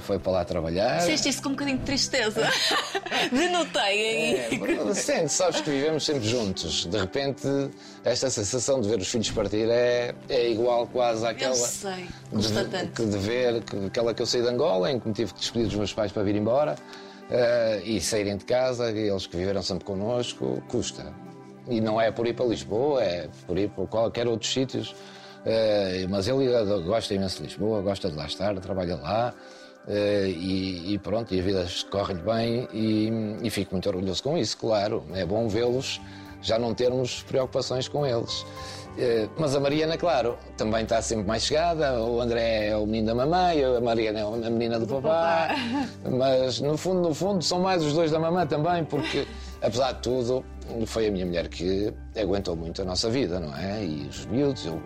[0.00, 0.98] foi para lá trabalhar.
[0.98, 2.48] Disseste isso com um bocadinho de tristeza.
[3.30, 4.34] Denotei aí.
[4.36, 6.86] É, sente, sabes que vivemos sempre juntos.
[6.86, 7.46] De repente,
[8.04, 11.52] esta sensação de ver os filhos partir é, é igual quase àquela.
[11.52, 15.08] Eu sei, de, que de ver que, aquela que eu saí de Angola, em que
[15.08, 16.76] me tive que despedir dos meus pais para vir embora
[17.30, 21.12] eh, e saírem de casa, e eles que viveram sempre connosco, custa.
[21.68, 24.94] E não é por ir para Lisboa, é por ir para qualquer outros sítios.
[25.46, 26.48] Uh, mas ele
[26.82, 29.34] gosta imenso de Lisboa, gosta de lá estar, trabalha lá.
[29.86, 33.08] Uh, e, e, pronto, e a vida corre-lhe bem e,
[33.40, 35.04] e fico muito orgulhoso com isso, claro.
[35.14, 36.00] É bom vê-los,
[36.42, 38.40] já não termos preocupações com eles.
[38.40, 42.00] Uh, mas a Mariana, claro, também está sempre mais chegada.
[42.02, 45.54] O André é o menino da mamãe, a Mariana é a menina do, do papá.
[46.10, 49.26] Mas no fundo, no fundo, são mais os dois da mamãe também, porque
[49.62, 50.44] apesar de tudo,
[50.86, 53.84] foi a minha mulher que aguentou muito a nossa vida, não é?
[53.84, 54.82] E os miúdos, eu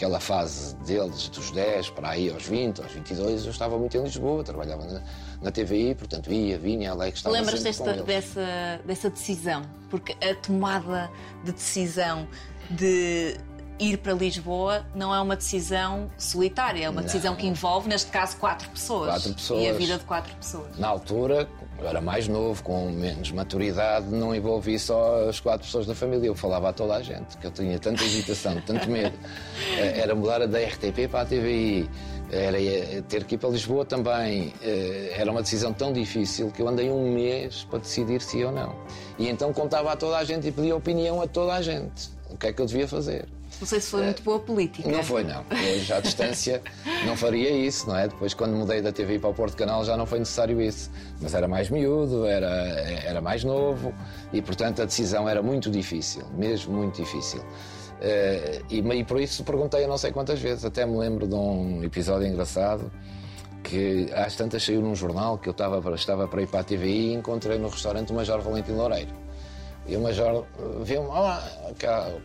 [0.00, 4.02] aquela fase deles, dos 10 para aí aos 20, aos 22, eu estava muito em
[4.02, 5.02] Lisboa, trabalhava na,
[5.42, 9.60] na TVI, portanto ia, vinha, que estava Lembras desta, dessa, dessa decisão?
[9.90, 11.10] Porque a tomada
[11.44, 12.26] de decisão
[12.70, 13.36] de
[13.80, 17.06] ir para Lisboa não é uma decisão solitária, é uma não.
[17.06, 19.08] decisão que envolve, neste caso, quatro pessoas.
[19.08, 19.62] Quatro pessoas.
[19.62, 20.78] E a vida de quatro pessoas.
[20.78, 25.86] Na altura, eu era mais novo, com menos maturidade, não envolvi só as quatro pessoas
[25.86, 26.26] da família.
[26.26, 29.18] Eu falava a toda a gente, que eu tinha tanta hesitação, tanto medo.
[29.78, 31.88] Eh, era mudar da RTP para a TVI,
[32.30, 32.58] era
[33.08, 34.52] ter que ir para Lisboa também.
[34.62, 38.50] Eh, era uma decisão tão difícil que eu andei um mês para decidir se ou
[38.50, 38.74] não.
[39.18, 42.10] E então contava a toda a gente e pedia opinião a toda a gente.
[42.28, 43.28] O que é que eu devia fazer?
[43.60, 44.90] Não sei se foi muito boa política.
[44.90, 45.44] Não foi, não.
[45.50, 46.62] Hoje, à distância,
[47.06, 48.08] não faria isso, não é?
[48.08, 50.90] Depois, quando mudei da TV para o Porto Canal, já não foi necessário isso.
[51.20, 52.48] Mas era mais miúdo, era,
[53.04, 53.92] era mais novo
[54.32, 57.40] e, portanto, a decisão era muito difícil, mesmo muito difícil.
[57.40, 60.64] Uh, e, e por isso perguntei a não sei quantas vezes.
[60.64, 62.90] Até me lembro de um episódio engraçado
[63.62, 66.64] que às tantas saiu num jornal que eu estava para, estava para ir para a
[66.64, 69.19] TVI e encontrei no restaurante o Major Valentim Loureiro.
[69.86, 70.46] E o Major
[70.82, 71.42] viu-me, olha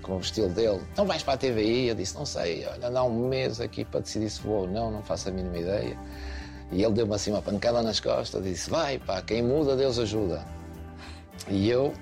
[0.02, 1.88] com o estilo dele, então vais para a TVI?
[1.88, 4.92] Eu disse, não sei, olha, dá um mês aqui para decidir se vou ou não,
[4.92, 5.98] não faço a mínima ideia.
[6.72, 10.46] E ele deu-me assim uma pancada nas costas, disse, vai pá, quem muda, Deus ajuda.
[11.48, 11.94] E eu,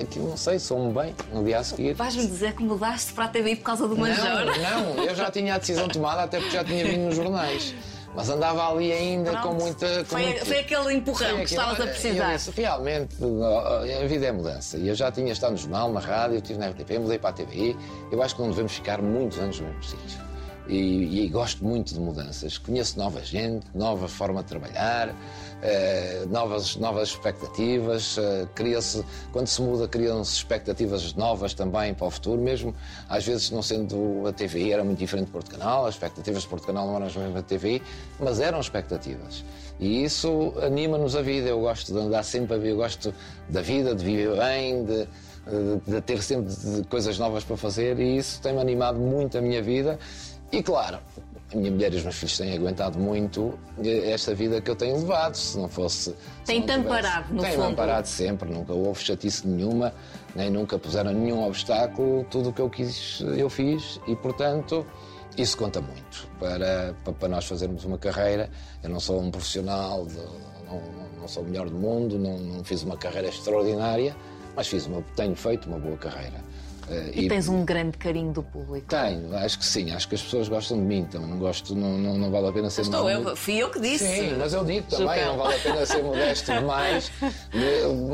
[0.00, 1.94] aqui não sei, sou-me bem, no dia a seguir.
[1.94, 4.24] Vais-me dizer que mudaste para a TVI por causa do Major?
[4.24, 7.74] Não, não, eu já tinha a decisão tomada, até porque já tinha vindo nos jornais.
[8.14, 9.48] Mas andava ali ainda Pronto.
[9.48, 9.98] com muita.
[10.00, 10.44] Com foi, muito...
[10.46, 12.36] foi aquele empurrão foi que estavas a precisar.
[12.36, 14.76] Disse, realmente, a vida é mudança.
[14.76, 17.32] E eu já tinha estado no jornal, na rádio, estive na RTP, mudei para a
[17.32, 17.76] TVI.
[18.10, 20.32] Eu acho que não devemos ficar muitos anos no mesmo sítio
[20.66, 22.58] e, e, gosto muito de mudanças.
[22.58, 25.14] Conheço nova gente, nova forma de trabalhar,
[25.62, 28.18] eh, novas, novas expectativas.
[28.18, 32.74] Eh, cria-se, quando se muda, criam-se expectativas novas também para o futuro, mesmo
[33.08, 36.48] às vezes não sendo a TVI, era muito diferente de Porto Canal, as expectativas de
[36.48, 37.80] Porto Canal não eram as mesmas da TVI,
[38.18, 39.44] mas eram expectativas.
[39.78, 41.48] E isso anima-nos a vida.
[41.48, 43.14] Eu gosto de andar sempre a ver, eu gosto
[43.48, 45.08] da vida, de viver bem, de,
[45.86, 46.52] de ter sempre
[46.88, 49.98] coisas novas para fazer e isso tem-me animado muito a minha vida
[50.52, 50.98] e claro,
[51.56, 55.34] minha mulher e os meus filhos têm aguentado muito esta vida que eu tenho levado.
[55.34, 56.14] Se não fosse.
[56.44, 57.62] Tem-te amparado, no tem fundo.
[57.62, 59.92] Tem amparado sempre, nunca houve chatice nenhuma,
[60.34, 62.24] nem nunca puseram nenhum obstáculo.
[62.30, 64.86] Tudo o que eu quis, eu fiz e, portanto,
[65.36, 68.50] isso conta muito para, para nós fazermos uma carreira.
[68.82, 70.16] Eu não sou um profissional, de,
[70.66, 70.82] não,
[71.20, 74.14] não, sou o melhor do mundo, não, não fiz uma carreira extraordinária,
[74.54, 76.42] mas fiz uma, tenho feito uma boa carreira.
[76.88, 78.86] Uh, e, e, tens um grande carinho do público?
[78.88, 81.96] Tenho, acho que sim, acho que as pessoas gostam de mim, então não gosto, não,
[81.96, 84.04] não, não vale a pena ser Estou eu, fui eu que disse.
[84.04, 87.12] Sim, mas eu digo também, não vale a pena ser modesto demais,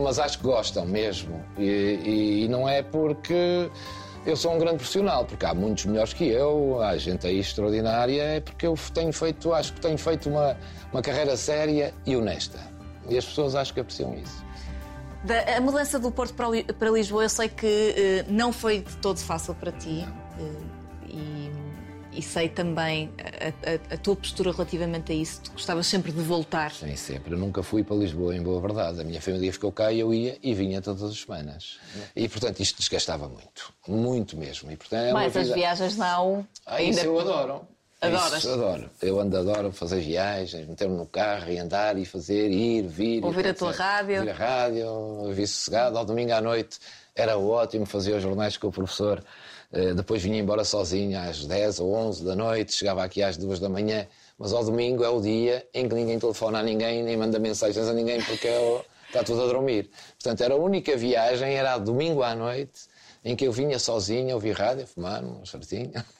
[0.04, 1.42] mas acho que gostam mesmo.
[1.56, 3.70] E, e, e não é porque
[4.26, 8.22] eu sou um grande profissional, porque há muitos melhores que eu, há gente aí extraordinária,
[8.22, 10.56] é porque eu tenho feito, acho que tenho feito uma,
[10.92, 12.58] uma carreira séria e honesta.
[13.08, 14.44] E as pessoas acho que apreciam isso.
[15.24, 17.66] Da, a mudança do Porto para, para Lisboa, eu sei que
[18.26, 20.06] uh, não foi de todo fácil para ti.
[20.38, 20.78] Uh,
[21.08, 21.50] e,
[22.18, 25.40] e, sei também a, a, a, tua postura relativamente a isso.
[25.42, 26.70] Tu gostavas sempre de voltar.
[26.70, 27.34] Sim, sempre.
[27.34, 29.00] Eu nunca fui para Lisboa, em boa verdade.
[29.00, 31.78] A minha família ficou cá e eu ia e vinha todas as semanas.
[32.14, 33.72] E, portanto, isto desgastava muito.
[33.88, 34.70] Muito mesmo.
[34.70, 36.46] E, portanto, é Mas as viagens não.
[36.64, 36.96] Ah, ainda...
[36.96, 37.66] Isso eu adoro.
[38.00, 38.38] Adoras?
[38.38, 38.90] Isso, adoro.
[39.02, 43.24] Eu ando, adoro fazer viagens, meter-me no carro e andar e fazer, ir, vir.
[43.24, 44.18] Ouvir a tua rádio.
[44.18, 45.98] Ouvir a rádio, ouvir sossegado.
[45.98, 46.78] Ao domingo à noite
[47.14, 49.22] era ótimo, fazia os jornais com o professor.
[49.72, 53.58] Eh, depois vinha embora sozinho às 10 ou 11 da noite, chegava aqui às 2
[53.58, 54.06] da manhã.
[54.38, 57.88] Mas ao domingo é o dia em que ninguém telefona a ninguém, nem manda mensagens
[57.88, 59.90] a ninguém, porque é está tudo a dormir.
[60.22, 62.82] Portanto, era a única viagem, era domingo à noite,
[63.24, 65.92] em que eu vinha sozinho, ouvir rádio, fumar um certinho.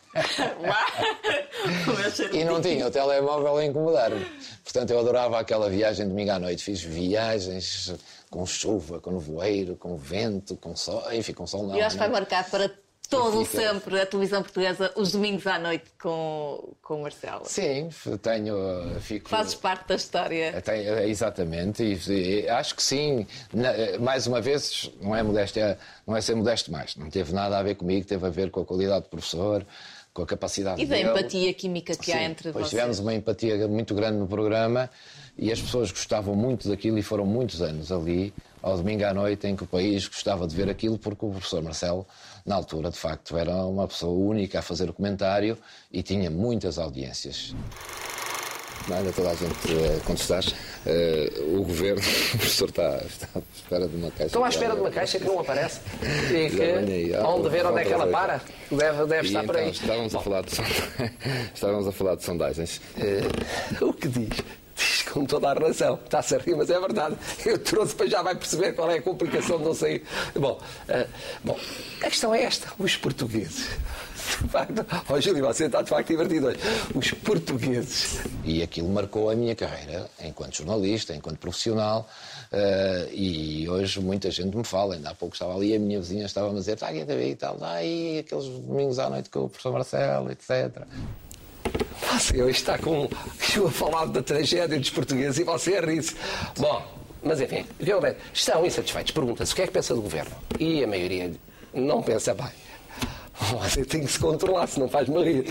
[2.33, 4.25] e não tinha o telemóvel a incomodar-me.
[4.65, 6.63] Portanto, eu adorava aquela viagem de domingo à noite.
[6.63, 7.95] Fiz viagens
[8.31, 11.77] com chuva, com nevoeiro, com vento, com sol, enfim, com sol não.
[11.77, 12.71] E acho que vai marcar para
[13.09, 13.63] todo fica...
[13.63, 17.45] sempre a televisão portuguesa os domingos à noite com, com o Marcelo.
[17.47, 17.89] Sim,
[18.21, 19.01] tenho.
[19.01, 19.29] Fico...
[19.29, 20.61] Fazes parte da história.
[20.61, 23.27] Tenho, exatamente, e, e, acho que sim.
[24.01, 26.97] Mais uma vez, não é modéstia, não é ser modesto mais.
[26.97, 29.65] Não teve nada a ver comigo, teve a ver com a qualidade de professor
[30.19, 31.11] com a capacidade E da dele.
[31.11, 32.71] empatia química que há Sim, entre pois vocês.
[32.71, 34.91] tivemos uma empatia muito grande no programa
[35.39, 39.47] e as pessoas gostavam muito daquilo e foram muitos anos ali, ao domingo à noite,
[39.47, 42.05] em que o país gostava de ver aquilo, porque o professor Marcelo,
[42.45, 45.57] na altura, de facto, era uma pessoa única a fazer o comentário
[45.93, 47.55] e tinha muitas audiências.
[48.87, 50.45] Manda toda a gente a contestar.
[50.87, 52.01] Eh, o governo,
[52.35, 54.27] o professor está, está à espera de uma caixa.
[54.27, 55.81] Estou à espera de uma caixa que não aparece.
[56.29, 59.71] E que, onde ver onde é que ela para, deve, deve estar por então, aí.
[59.73, 60.53] estávamos a falar de
[61.55, 62.81] estávamos a falar de sondagens.
[62.99, 64.29] Eh, o que diz?
[64.77, 65.99] Diz com toda a razão.
[66.05, 67.17] Está-se a rir, mas é verdade.
[67.45, 70.03] Eu trouxe para já vai perceber qual é a complicação de não sair.
[70.35, 71.07] Bom, eh,
[71.43, 71.59] bom,
[72.01, 72.69] a questão é esta.
[72.79, 73.67] Os portugueses.
[74.43, 76.59] De facto, oh, Júlio, você está de facto divertido hoje.
[76.95, 78.21] Os portugueses.
[78.45, 82.09] E aquilo marcou a minha carreira enquanto jornalista, enquanto profissional.
[82.53, 84.95] eh, e hoje muita gente me fala.
[84.95, 87.31] Ainda há pouco estava ali a minha vizinha estava a dizer: está aqui a TV
[87.31, 90.83] e tal, aí aqueles domingos à noite com o professor Marcelo, etc.
[92.13, 93.09] Você hoje está com
[93.67, 96.15] a falar da tragédia dos portugueses e você a rir-se.
[96.57, 96.83] Bom,
[97.23, 97.67] mas enfim,
[98.33, 99.13] estão insatisfeitos.
[99.13, 100.31] Pergunta-se o que é que pensa do governo.
[100.59, 101.33] E a maioria
[101.75, 102.68] não pensa bem.
[103.63, 105.45] Você tem que se controlar, senão faz-me rir.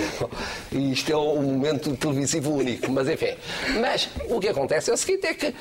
[0.71, 3.35] E isto é um momento televisivo único, mas enfim.
[3.79, 5.55] Mas o que acontece é o seguinte: é que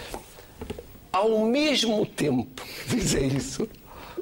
[1.12, 3.68] ao mesmo tempo que dizem isso,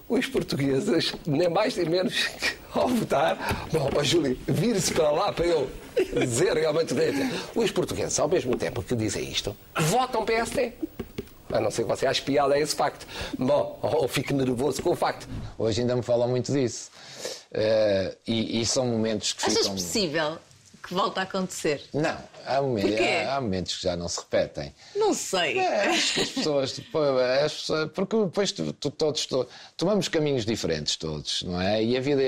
[0.08, 5.32] os portugueses, nem mais nem menos que ao votar, bom, ó Júlio, vire-se para lá
[5.32, 5.70] para eu
[6.12, 7.30] dizer realmente o que é.
[7.54, 10.72] Os portugueses, ao mesmo tempo que dizem isto, votam PSD.
[11.52, 13.06] A não ser que você ache piada a esse facto.
[13.38, 15.28] Bom, ou fique nervoso com o facto.
[15.56, 16.90] Hoje ainda me falam muito disso.
[17.56, 19.74] Eh, e, e são momentos que Achas ficam.
[19.74, 20.38] possível
[20.82, 21.82] que volte a acontecer?
[21.94, 23.04] Não, há, momen- Porquê?
[23.26, 24.74] há- há momentos que já não se repetem.
[24.96, 25.58] Não sei.
[25.58, 30.08] É, acho que as pessoas, depois, as pessoas- porque depois tu- tu- todos to- tomamos
[30.08, 31.82] caminhos diferentes todos, não é?
[31.82, 32.22] E a vida,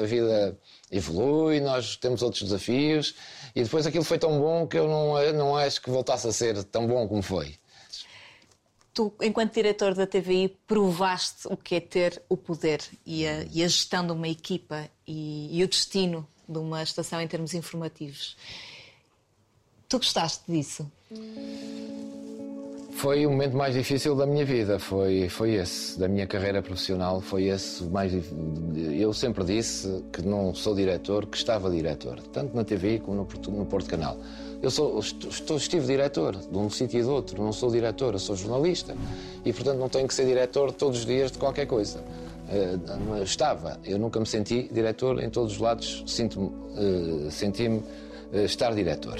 [0.00, 0.56] a vida
[0.90, 3.14] evolui, nós temos outros desafios
[3.56, 6.32] e depois aquilo foi tão bom que eu não, eu não acho que voltasse a
[6.32, 7.54] ser tão bom como foi.
[8.94, 13.64] Tu, enquanto diretor da TVI, provaste o que é ter o poder e a, e
[13.64, 18.36] a gestão de uma equipa e, e o destino de uma estação em termos informativos.
[19.88, 20.90] Tu gostaste disso?
[22.92, 27.20] Foi o momento mais difícil da minha vida, foi, foi esse, da minha carreira profissional,
[27.20, 28.12] foi esse mais
[28.94, 33.56] Eu sempre disse que não sou diretor, que estava diretor, tanto na TV como no,
[33.58, 34.16] no Porto Canal.
[34.62, 38.20] Eu sou, estou, estive diretor de um sítio e do outro, não sou diretor, eu
[38.20, 38.94] sou jornalista
[39.44, 42.00] e, portanto, não tenho que ser diretor todos os dias de qualquer coisa.
[43.08, 47.82] Mas estava, eu nunca me senti diretor em todos os lados, eh, senti-me
[48.32, 49.18] eh, estar diretor.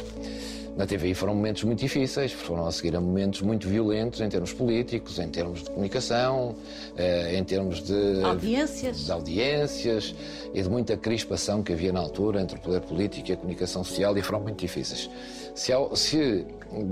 [0.76, 4.54] Na TVI foram momentos muito difíceis, foram a seguir a momentos muito violentos em termos
[4.54, 6.54] políticos, em termos de comunicação,
[6.96, 9.04] eh, em termos de Audiências?
[9.04, 10.14] de audiências
[10.54, 13.84] e de muita crispação que havia na altura entre o poder político e a comunicação
[13.84, 15.10] social e foram muito difíceis.
[15.54, 16.46] Se, se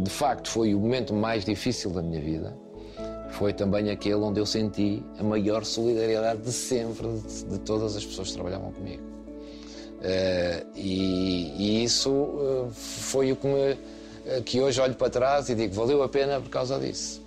[0.05, 2.55] de facto foi o momento mais difícil da minha vida,
[3.31, 8.05] foi também aquele onde eu senti a maior solidariedade de sempre de, de todas as
[8.05, 9.10] pessoas que trabalhavam comigo.
[10.03, 13.79] Eh, e, e isso eh, foi o que, me,
[14.27, 17.23] eh, que hoje olho para trás e digo valeu a pena por causa disso.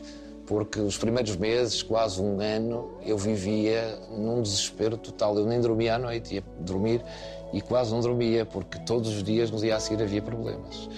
[0.46, 5.38] Porque os primeiros meses, quase um ano, eu vivia num desespero total.
[5.38, 7.02] Eu nem dormia à noite, ia dormir
[7.54, 10.90] e quase não dormia, porque todos os dias, no dia a seguir, havia problemas.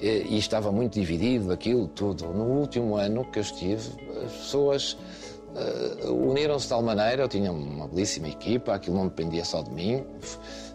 [0.00, 2.26] E, estava muito dividido aquilo tudo.
[2.26, 3.90] No último ano que eu estive,
[4.24, 4.96] as pessoas
[5.56, 9.70] eh, uniram-se de tal maneira, eu tinha uma belíssima equipa, aquilo não dependia só de
[9.70, 10.04] mim.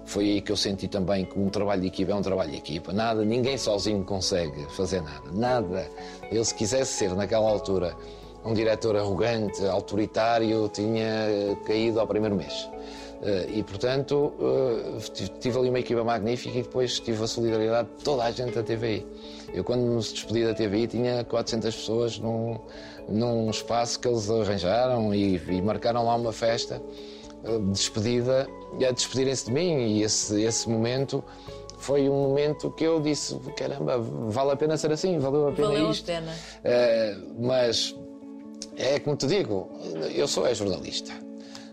[0.10, 2.58] Foi aí que eu senti também que um trabalho de equipa é um trabalho de
[2.58, 2.92] equipa.
[2.92, 5.32] Nada, ninguém sozinho consegue fazer nada.
[5.32, 5.88] Nada.
[6.32, 7.96] Eu, se quisesse ser, naquela altura,
[8.44, 12.68] um diretor arrogante, autoritário, tinha eh, caído ao primeiro mês.
[13.22, 18.04] Eh, E, portanto, eh, tive- ali uma equipa magnífica e depois tive a solidariedade de
[18.04, 19.06] toda a gente da TVI.
[19.54, 22.58] Eu, quando me despedi da TVI, tinha 400 pessoas num,
[23.08, 26.82] num espaço que eles arranjaram e, e marcaram lá uma festa
[27.72, 28.48] despedida,
[28.80, 29.78] e a despedirem-se de mim.
[29.98, 31.24] E esse, esse momento
[31.78, 35.68] foi um momento que eu disse: caramba, vale a pena ser assim, valeu a pena
[35.70, 36.06] Valeu a isto.
[36.06, 36.34] pena.
[36.64, 37.96] Eh, mas
[38.76, 39.70] é como te digo,
[40.14, 41.12] eu sou é jornalista.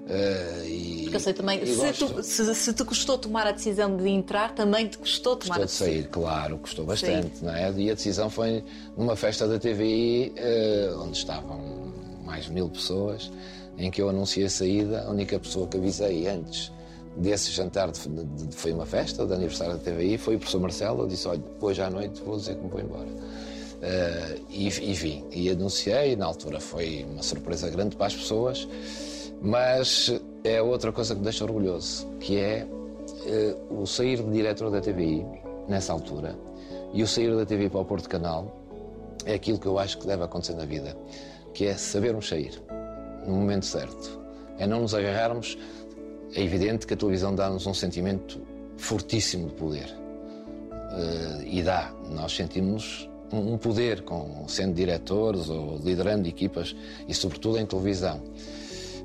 [0.09, 3.50] Eh, e, Porque eu sei também, e se, tu, se, se te custou tomar a
[3.50, 5.87] decisão de entrar, também te custou tomar Custou a de decisão.
[5.88, 7.72] sair, claro, custou bastante, não é?
[7.72, 8.62] E a decisão foi
[8.96, 11.61] numa festa da TVI, eh, onde estavam
[12.24, 13.33] mais de mil pessoas,
[13.79, 15.03] em que eu anunciei a saída.
[15.03, 16.73] A única pessoa que avisei antes
[17.17, 20.61] desse jantar, de, de- de- foi uma festa de aniversário da TVI, foi o professor
[20.61, 21.03] Marcelo.
[21.03, 23.09] Eu disse: Olha, hoje à noite vou dizer que me vou embora.
[23.83, 26.17] Eh, e, e vim, e anunciei.
[26.17, 28.67] Na altura foi uma surpresa grande para as pessoas,
[29.41, 30.12] mas
[30.45, 32.67] é outra coisa que me deixa orgulhoso, que é
[33.27, 35.25] eh, o sair de diretor da TVI,
[35.69, 36.35] nessa altura,
[36.95, 38.62] e o sair da TVI para o Porto Canal,
[39.25, 40.97] é aquilo que eu acho que deve acontecer na vida,
[41.53, 42.53] que é sabermos sair,
[43.27, 44.21] no momento certo.
[44.59, 45.59] É não nos agarrarmos.
[46.35, 48.41] É evidente que a televisão dá-nos um sentimento
[48.77, 49.89] fortíssimo de poder.
[50.71, 51.93] Uh, e dá.
[52.11, 56.77] Nós sentimos um poder com, sendo diretores ou liderando equipas
[57.09, 58.21] e, sobretudo, em televisão.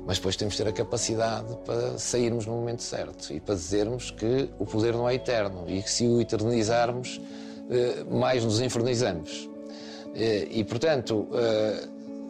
[0.06, 4.10] Mas depois temos de ter a capacidade para sairmos no momento certo e para dizermos
[4.10, 7.20] que o poder não é eterno e que se o eternizarmos,
[7.70, 9.48] eh, mais nos infernizamos.
[10.14, 11.28] Eh, e, portanto,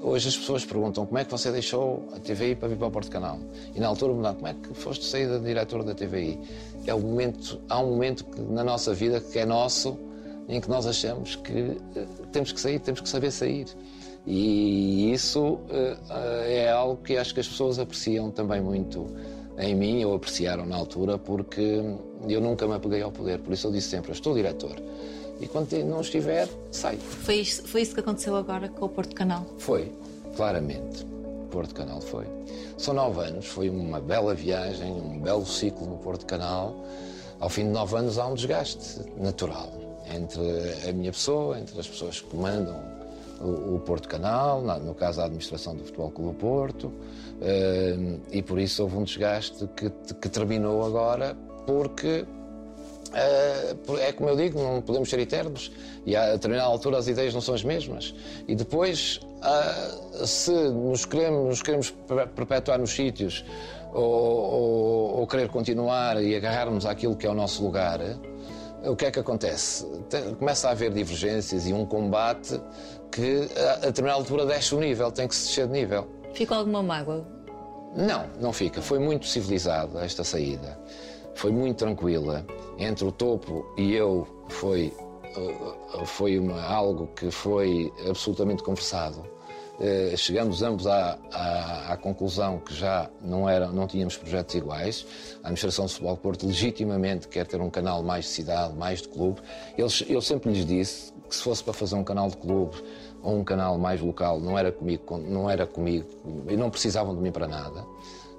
[0.02, 2.90] hoje as pessoas perguntam como é que você deixou a TVI para vir para o
[2.90, 3.38] Porto Canal?
[3.74, 6.38] E na altura me como é que foste sair da diretora da TVI?
[6.86, 9.96] É o momento, há um momento que, na nossa vida que é nosso,
[10.48, 11.76] em que nós achamos que
[12.32, 13.66] temos que sair, temos que saber sair.
[14.26, 15.60] E isso
[16.44, 19.06] é algo que acho que as pessoas apreciam também muito
[19.58, 21.80] em mim, ou apreciaram na altura, porque
[22.28, 23.38] eu nunca me apeguei ao poder.
[23.38, 24.76] Por isso eu disse sempre: eu estou diretor
[25.42, 26.96] e quando não estiver, sai.
[26.96, 29.44] Foi isso, foi isso que aconteceu agora com o Porto Canal?
[29.58, 29.92] Foi,
[30.36, 31.04] claramente.
[31.50, 32.26] Porto Canal foi.
[32.78, 36.86] São nove anos, foi uma bela viagem, um belo ciclo no Porto Canal.
[37.40, 39.72] Ao fim de nove anos há um desgaste natural
[40.14, 42.80] entre a minha pessoa, entre as pessoas que comandam
[43.40, 46.92] o, Porto Canal, no caso a administração do Futebol Clube Porto,
[47.40, 47.96] eh,
[48.30, 52.24] e por isso houve um desgaste que, que terminou agora porque
[53.14, 55.70] é como eu digo, não podemos ser eternos
[56.06, 58.14] e a determinada altura as ideias não são as mesmas.
[58.48, 61.94] E depois, eh, se nos queremos, nos queremos
[62.34, 63.44] perpetuar nos sítios
[63.92, 68.00] ou, ou, ou, querer continuar e agarrarmos àquilo que é o nosso lugar,
[68.84, 69.86] o que é que acontece?
[70.38, 72.60] Começa a haver divergências e um combate
[73.10, 73.48] que
[73.82, 76.08] a determinada altura desce o nível, tem que se descer de nível.
[76.32, 77.26] Ficou alguma mágoa?
[77.94, 78.80] Não, não fica.
[78.80, 80.78] Foi muito civilizado esta saída
[81.34, 82.44] foi muito tranquila.
[82.78, 84.92] Entre o topo e eu foi,
[85.36, 89.22] uh, foi uma, algo que foi absolutamente conversado.
[89.78, 95.06] Uh, chegamos ambos à, à, à, conclusão que já não, era, não tínhamos projetos iguais.
[95.36, 99.08] A Administração de Futebol Porto legitimamente quer ter um canal mais de cidade, mais de
[99.08, 99.40] clube.
[99.76, 102.76] Eles, eu sempre lhes disse que se fosse para fazer um canal de clube
[103.22, 106.06] ou um canal mais local, não era comigo, não era comigo,
[106.48, 107.84] e não precisavam de mim para nada.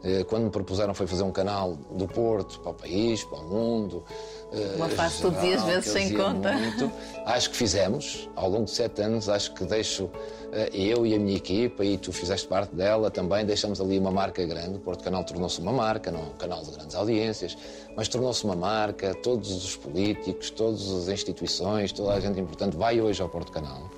[0.03, 3.43] Eh, quando me propuseram foi fazer um canal do Porto para o país, para o
[3.45, 4.03] mundo.
[4.51, 6.51] Eh, Uma fase todos os vezes sem conta.
[6.51, 6.91] Muito.
[7.25, 10.09] Acho que fizemos, ao longo de sete anos, acho que deixo
[10.51, 14.11] eh, eu e a minha equipa, e tu fizeste parte dela também, deixamos ali uma
[14.11, 14.75] marca grande.
[14.75, 17.57] O Porto Canal tornou-se uma marca, não um canal de grandes audiências,
[17.95, 19.15] mas tornou-se uma marca.
[19.15, 23.89] Todos os políticos, todas as instituições, toda a gente importante vai hoje ao Porto Canal.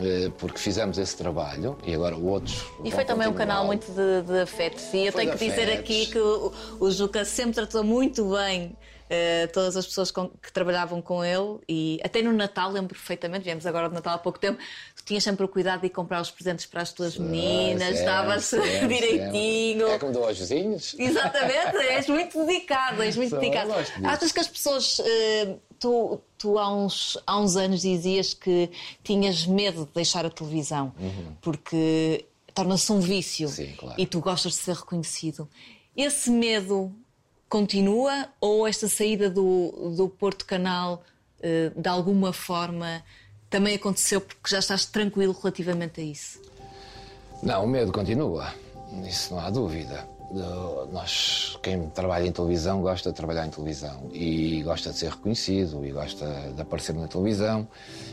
[0.00, 2.64] Eh, porque fizemos esse trabalho e agora outros.
[2.84, 4.84] E foi também um canal muito de, de afetos.
[4.92, 8.76] E eu foi tenho que dizer aqui que o, o Juca sempre tratou muito bem
[9.12, 13.44] Uh, todas as pessoas com, que trabalhavam com ele e até no Natal lembro perfeitamente,
[13.44, 14.58] viemos agora de Natal há pouco tempo,
[14.96, 18.54] tu tinhas sempre o cuidado de comprar os presentes para as tuas meninas, estavas
[18.88, 19.86] direitinho.
[19.86, 20.96] É como dou aos vizinhos.
[20.98, 23.72] Exatamente, és muito dedicado, és muito Só dedicado.
[24.02, 24.98] Achas que as pessoas.
[25.00, 28.70] Uh, tu, tu há, uns, há uns anos dizias que
[29.02, 31.34] tinhas medo de deixar a televisão, uhum.
[31.42, 34.00] porque torna-se um vício Sim, claro.
[34.00, 35.48] e tu gostas de ser reconhecido.
[35.96, 36.92] Esse medo
[37.48, 41.02] continua ou esta saída do, do Porto Canal,
[41.42, 43.02] eh, de alguma forma,
[43.50, 46.40] também aconteceu porque já estás tranquilo relativamente a isso?
[47.42, 48.54] Não, o medo continua,
[49.04, 50.08] isso não há dúvida
[50.90, 55.84] nós, quem trabalha em televisão gosta de trabalhar em televisão e gosta de ser reconhecido
[55.84, 57.68] e gosta de aparecer na televisão.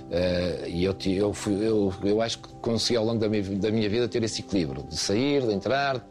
[0.09, 3.89] Uh, e eu, eu, eu, eu acho que consegui ao longo da minha, da minha
[3.89, 6.05] vida ter esse equilíbrio de sair, de entrar,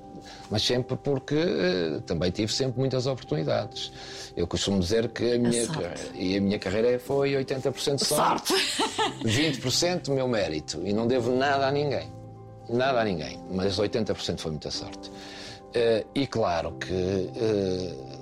[0.51, 3.93] mas sempre porque uh, também tive sempre muitas oportunidades.
[4.37, 5.67] Eu costumo dizer que a minha,
[6.15, 9.25] e a minha carreira foi 80% sorte, sorte.
[9.25, 12.11] 20% meu mérito e não devo nada a ninguém.
[12.69, 15.11] Nada a ninguém, mas 80% foi muita sorte.
[15.79, 18.19] Uh, e claro que uh,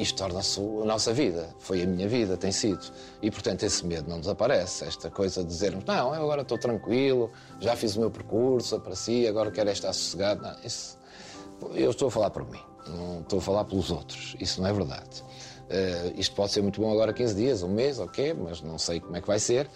[0.00, 2.80] isto torna-se a nossa vida, foi a minha vida, tem sido.
[3.20, 7.30] E portanto esse medo não desaparece, esta coisa de dizermos, não, eu agora estou tranquilo,
[7.60, 10.42] já fiz o meu percurso, apareci, agora quero é estar sossegado.
[10.42, 10.96] Não, isso,
[11.74, 14.72] eu estou a falar por mim, não estou a falar pelos outros, isso não é
[14.72, 15.24] verdade.
[15.64, 19.00] Uh, isto pode ser muito bom agora 15 dias, um mês, ok, mas não sei
[19.00, 19.68] como é que vai ser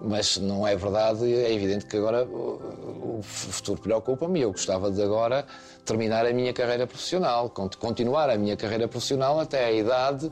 [0.00, 1.32] mas não é verdade.
[1.32, 4.40] É evidente que agora o futuro preocupa-me.
[4.40, 5.46] Eu gostava de agora
[5.86, 10.30] terminar a minha carreira profissional, continuar a minha carreira profissional até a idade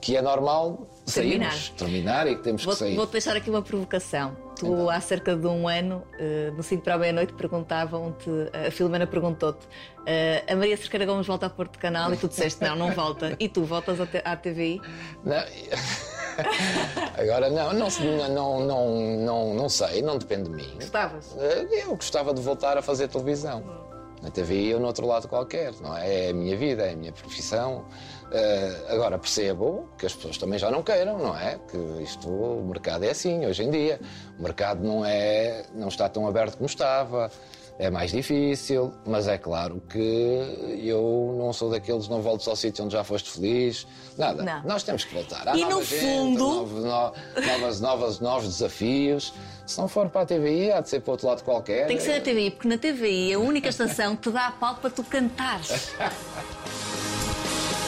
[0.00, 1.50] que é normal Terminar.
[1.50, 2.96] sairmos, terminar e que temos Vou- que sair.
[2.96, 4.34] Vou-te deixar aqui uma provocação.
[4.58, 8.30] Tu, há cerca de um ano, eh, no 5 para a meia-noite, perguntavam-te,
[8.66, 9.66] a Filomena perguntou-te,
[10.06, 13.36] eh, a Maria Cerqueira Gomes volta a Porto Canal e tu disseste, não, não volta.
[13.38, 14.80] E tu voltas à TVI?
[15.22, 15.36] Não.
[17.18, 20.70] Agora não, não, se- não, não, não, não sei, não depende de mim.
[20.76, 21.36] Gostavas?
[21.38, 23.62] Eh, Eu gostava de voltar a fazer televisão.
[24.22, 26.26] Na TVI ou no outro lado qualquer, não é?
[26.26, 27.86] É a minha vida, é a minha profissão.
[28.32, 31.58] Eh, agora percebo que as pessoas também já não queiram, não é?
[31.68, 33.98] Que isto, o mercado é assim hoje em dia.
[34.38, 37.30] O mercado não é, não está tão aberto como estava.
[37.82, 39.98] É mais difícil, mas é claro que
[40.84, 43.86] eu não sou daqueles não voltes ao sítio onde já foste feliz.
[44.18, 44.42] Nada.
[44.42, 44.62] Não.
[44.64, 45.48] Nós temos que voltar.
[45.48, 47.12] Há E no gente, fundo- novos, no-
[47.46, 49.32] novas, novas, novos desafios.
[49.66, 51.86] Se não for para a TVI, há de ser para outro lado qualquer.
[51.86, 54.52] Tem que ser a TVI, porque na TVI a única estação que te dá a
[54.52, 55.90] pau para tu cantares.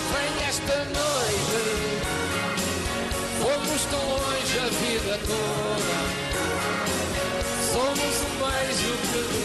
[0.09, 1.61] Vem esta noite,
[3.41, 5.97] fomos tão longe a vida toda.
[7.73, 9.42] Somos um beijo que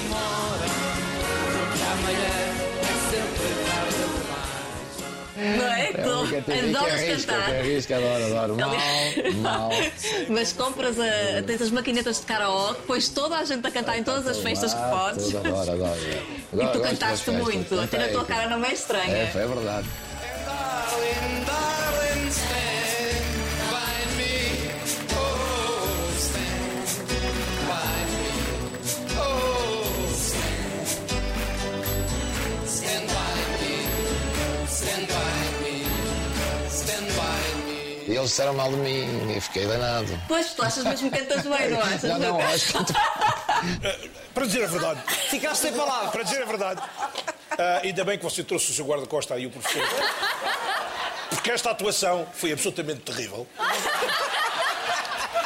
[5.38, 5.89] Não é?
[5.89, 7.45] É que adoras arrisca, cantar.
[7.45, 8.56] que arrisca, adoro, adoro.
[8.58, 8.76] Mal,
[9.36, 9.70] mal.
[10.30, 14.04] Mas compras a, tens as maquinetas de karaoke, pões toda a gente a cantar em
[14.04, 15.26] todas as festas que podes.
[15.26, 16.00] tudo, adoro, adoro.
[16.58, 19.16] E tu cantaste muito, até na tua cara não é estranha.
[19.16, 19.88] É, é verdade.
[38.30, 40.19] Disseram mal de mim e fiquei danado.
[40.28, 42.03] Pois, tu achas mesmo que cantas bem, não achas?
[42.03, 42.93] Não, não, acho que
[44.34, 46.11] Para dizer a verdade, Ficaste sem palavras.
[46.11, 46.82] para dizer a verdade,
[47.57, 49.84] ah, ainda bem que você trouxe o seu guarda-costa aí, o professor.
[51.32, 53.47] Porque esta atuação foi absolutamente terrível.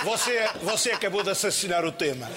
[0.03, 2.27] Você, você acabou de assassinar o tema.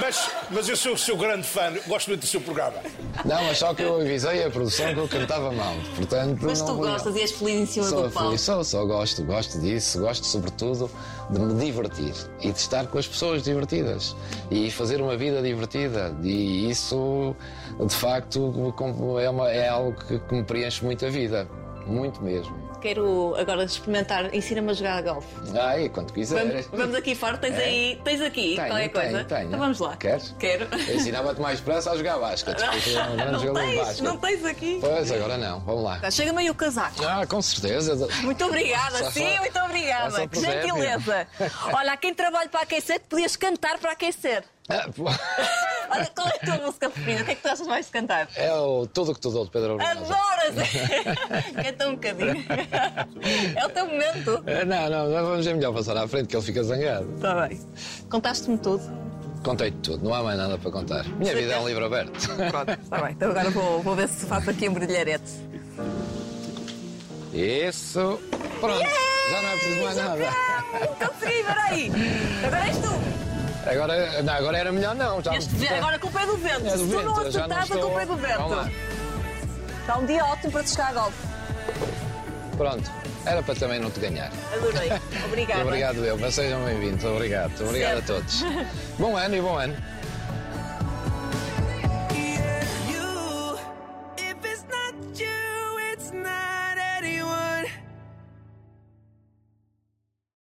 [0.00, 2.76] Mas, mas eu sou o seu grande fã, gosto muito do seu programa.
[3.24, 5.74] Não, mas só que eu avisei a produção que eu cantava mal.
[5.96, 8.38] Portanto, Mas não tu vou- gostas e és feliz em cima Sou do palco.
[8.38, 10.90] sou, só gosto, gosto disso, gosto sobretudo
[11.30, 14.16] de me divertir e de estar com as pessoas divertidas
[14.50, 16.16] e fazer uma vida divertida.
[16.22, 17.36] E isso,
[17.78, 18.74] de facto,
[19.20, 21.46] é, uma- é algo que, que me preenche muito a vida,
[21.86, 22.71] muito mesmo.
[22.82, 25.28] Quero agora experimentar, ensina-me a jogar golfe.
[25.56, 26.66] Ai, quando quiseres.
[26.66, 27.64] Vamos, vamos aqui fora, tens É?
[27.64, 29.24] aí, tens aqui Tenho, qualquer tenho, coisa.
[29.24, 29.46] tenho.
[29.46, 29.96] Então vamos lá.
[29.96, 30.34] Queres?
[30.38, 30.66] Quero.
[30.92, 32.58] Ensinava-te mais depressa a jogar basquete.
[33.16, 34.02] grande Não tens, basquete.
[34.02, 34.78] não tens aqui.
[34.80, 35.60] Pois, agora não.
[35.60, 35.98] Vamos lá.
[36.00, 37.04] Tá, Chega-me aí o casaco.
[37.04, 38.08] Ah, com certeza.
[38.22, 40.26] Muito obrigada, Só- sim, só- muito obrigada.
[40.28, 41.26] Que gentileza.
[41.72, 44.42] Olha, quem trabalhe para aquecer, podias cantar para aquecer.
[44.68, 44.86] Ah.
[45.94, 47.22] Olha, qual é a tua música preferida?
[47.22, 48.28] O que é que tu achas mais de cantar?
[48.34, 50.00] É o Tudo que tu dou de Pedro Brunhosa.
[50.14, 50.68] Adoras!
[51.64, 52.44] Canta um bocadinho.
[53.56, 54.42] É o teu momento.
[54.46, 57.12] É, Não, não, não vamos é melhor passar à frente que ele fica zangado.
[57.14, 57.60] Está bem.
[58.10, 58.82] Contaste-me tudo.
[59.44, 61.04] Contei-te tudo, não há mais nada para contar.
[61.18, 62.12] Minha vida é um livro aberto.
[62.50, 63.10] Pronto, está bem.
[63.12, 65.30] Então agora vou, vou ver se faço aqui um brilharete.
[67.34, 68.20] Isso.
[68.60, 68.80] Pronto,
[69.30, 70.24] já não é preciso mais nada.
[70.98, 71.92] Consegui, peraí.
[72.46, 73.21] Agora és tu.
[73.66, 75.22] Agora, não, agora era melhor não.
[75.22, 76.66] Já Este, agora a culpa é do vento.
[76.66, 78.70] É do Se tu vento, não acertares, a estou- culpa é do vento.
[79.80, 81.18] Está um dia ótimo para te chegar a golfe.
[82.56, 82.90] Pronto,
[83.24, 84.30] era para também não te ganhar.
[84.52, 84.92] Adorei.
[85.26, 85.62] Obrigada.
[85.62, 87.04] Obrigado eu, mas sejam bem-vindos.
[87.04, 87.52] Obrigado.
[87.64, 88.44] Obrigado a todos.
[88.98, 89.76] Bom ano e bom ano.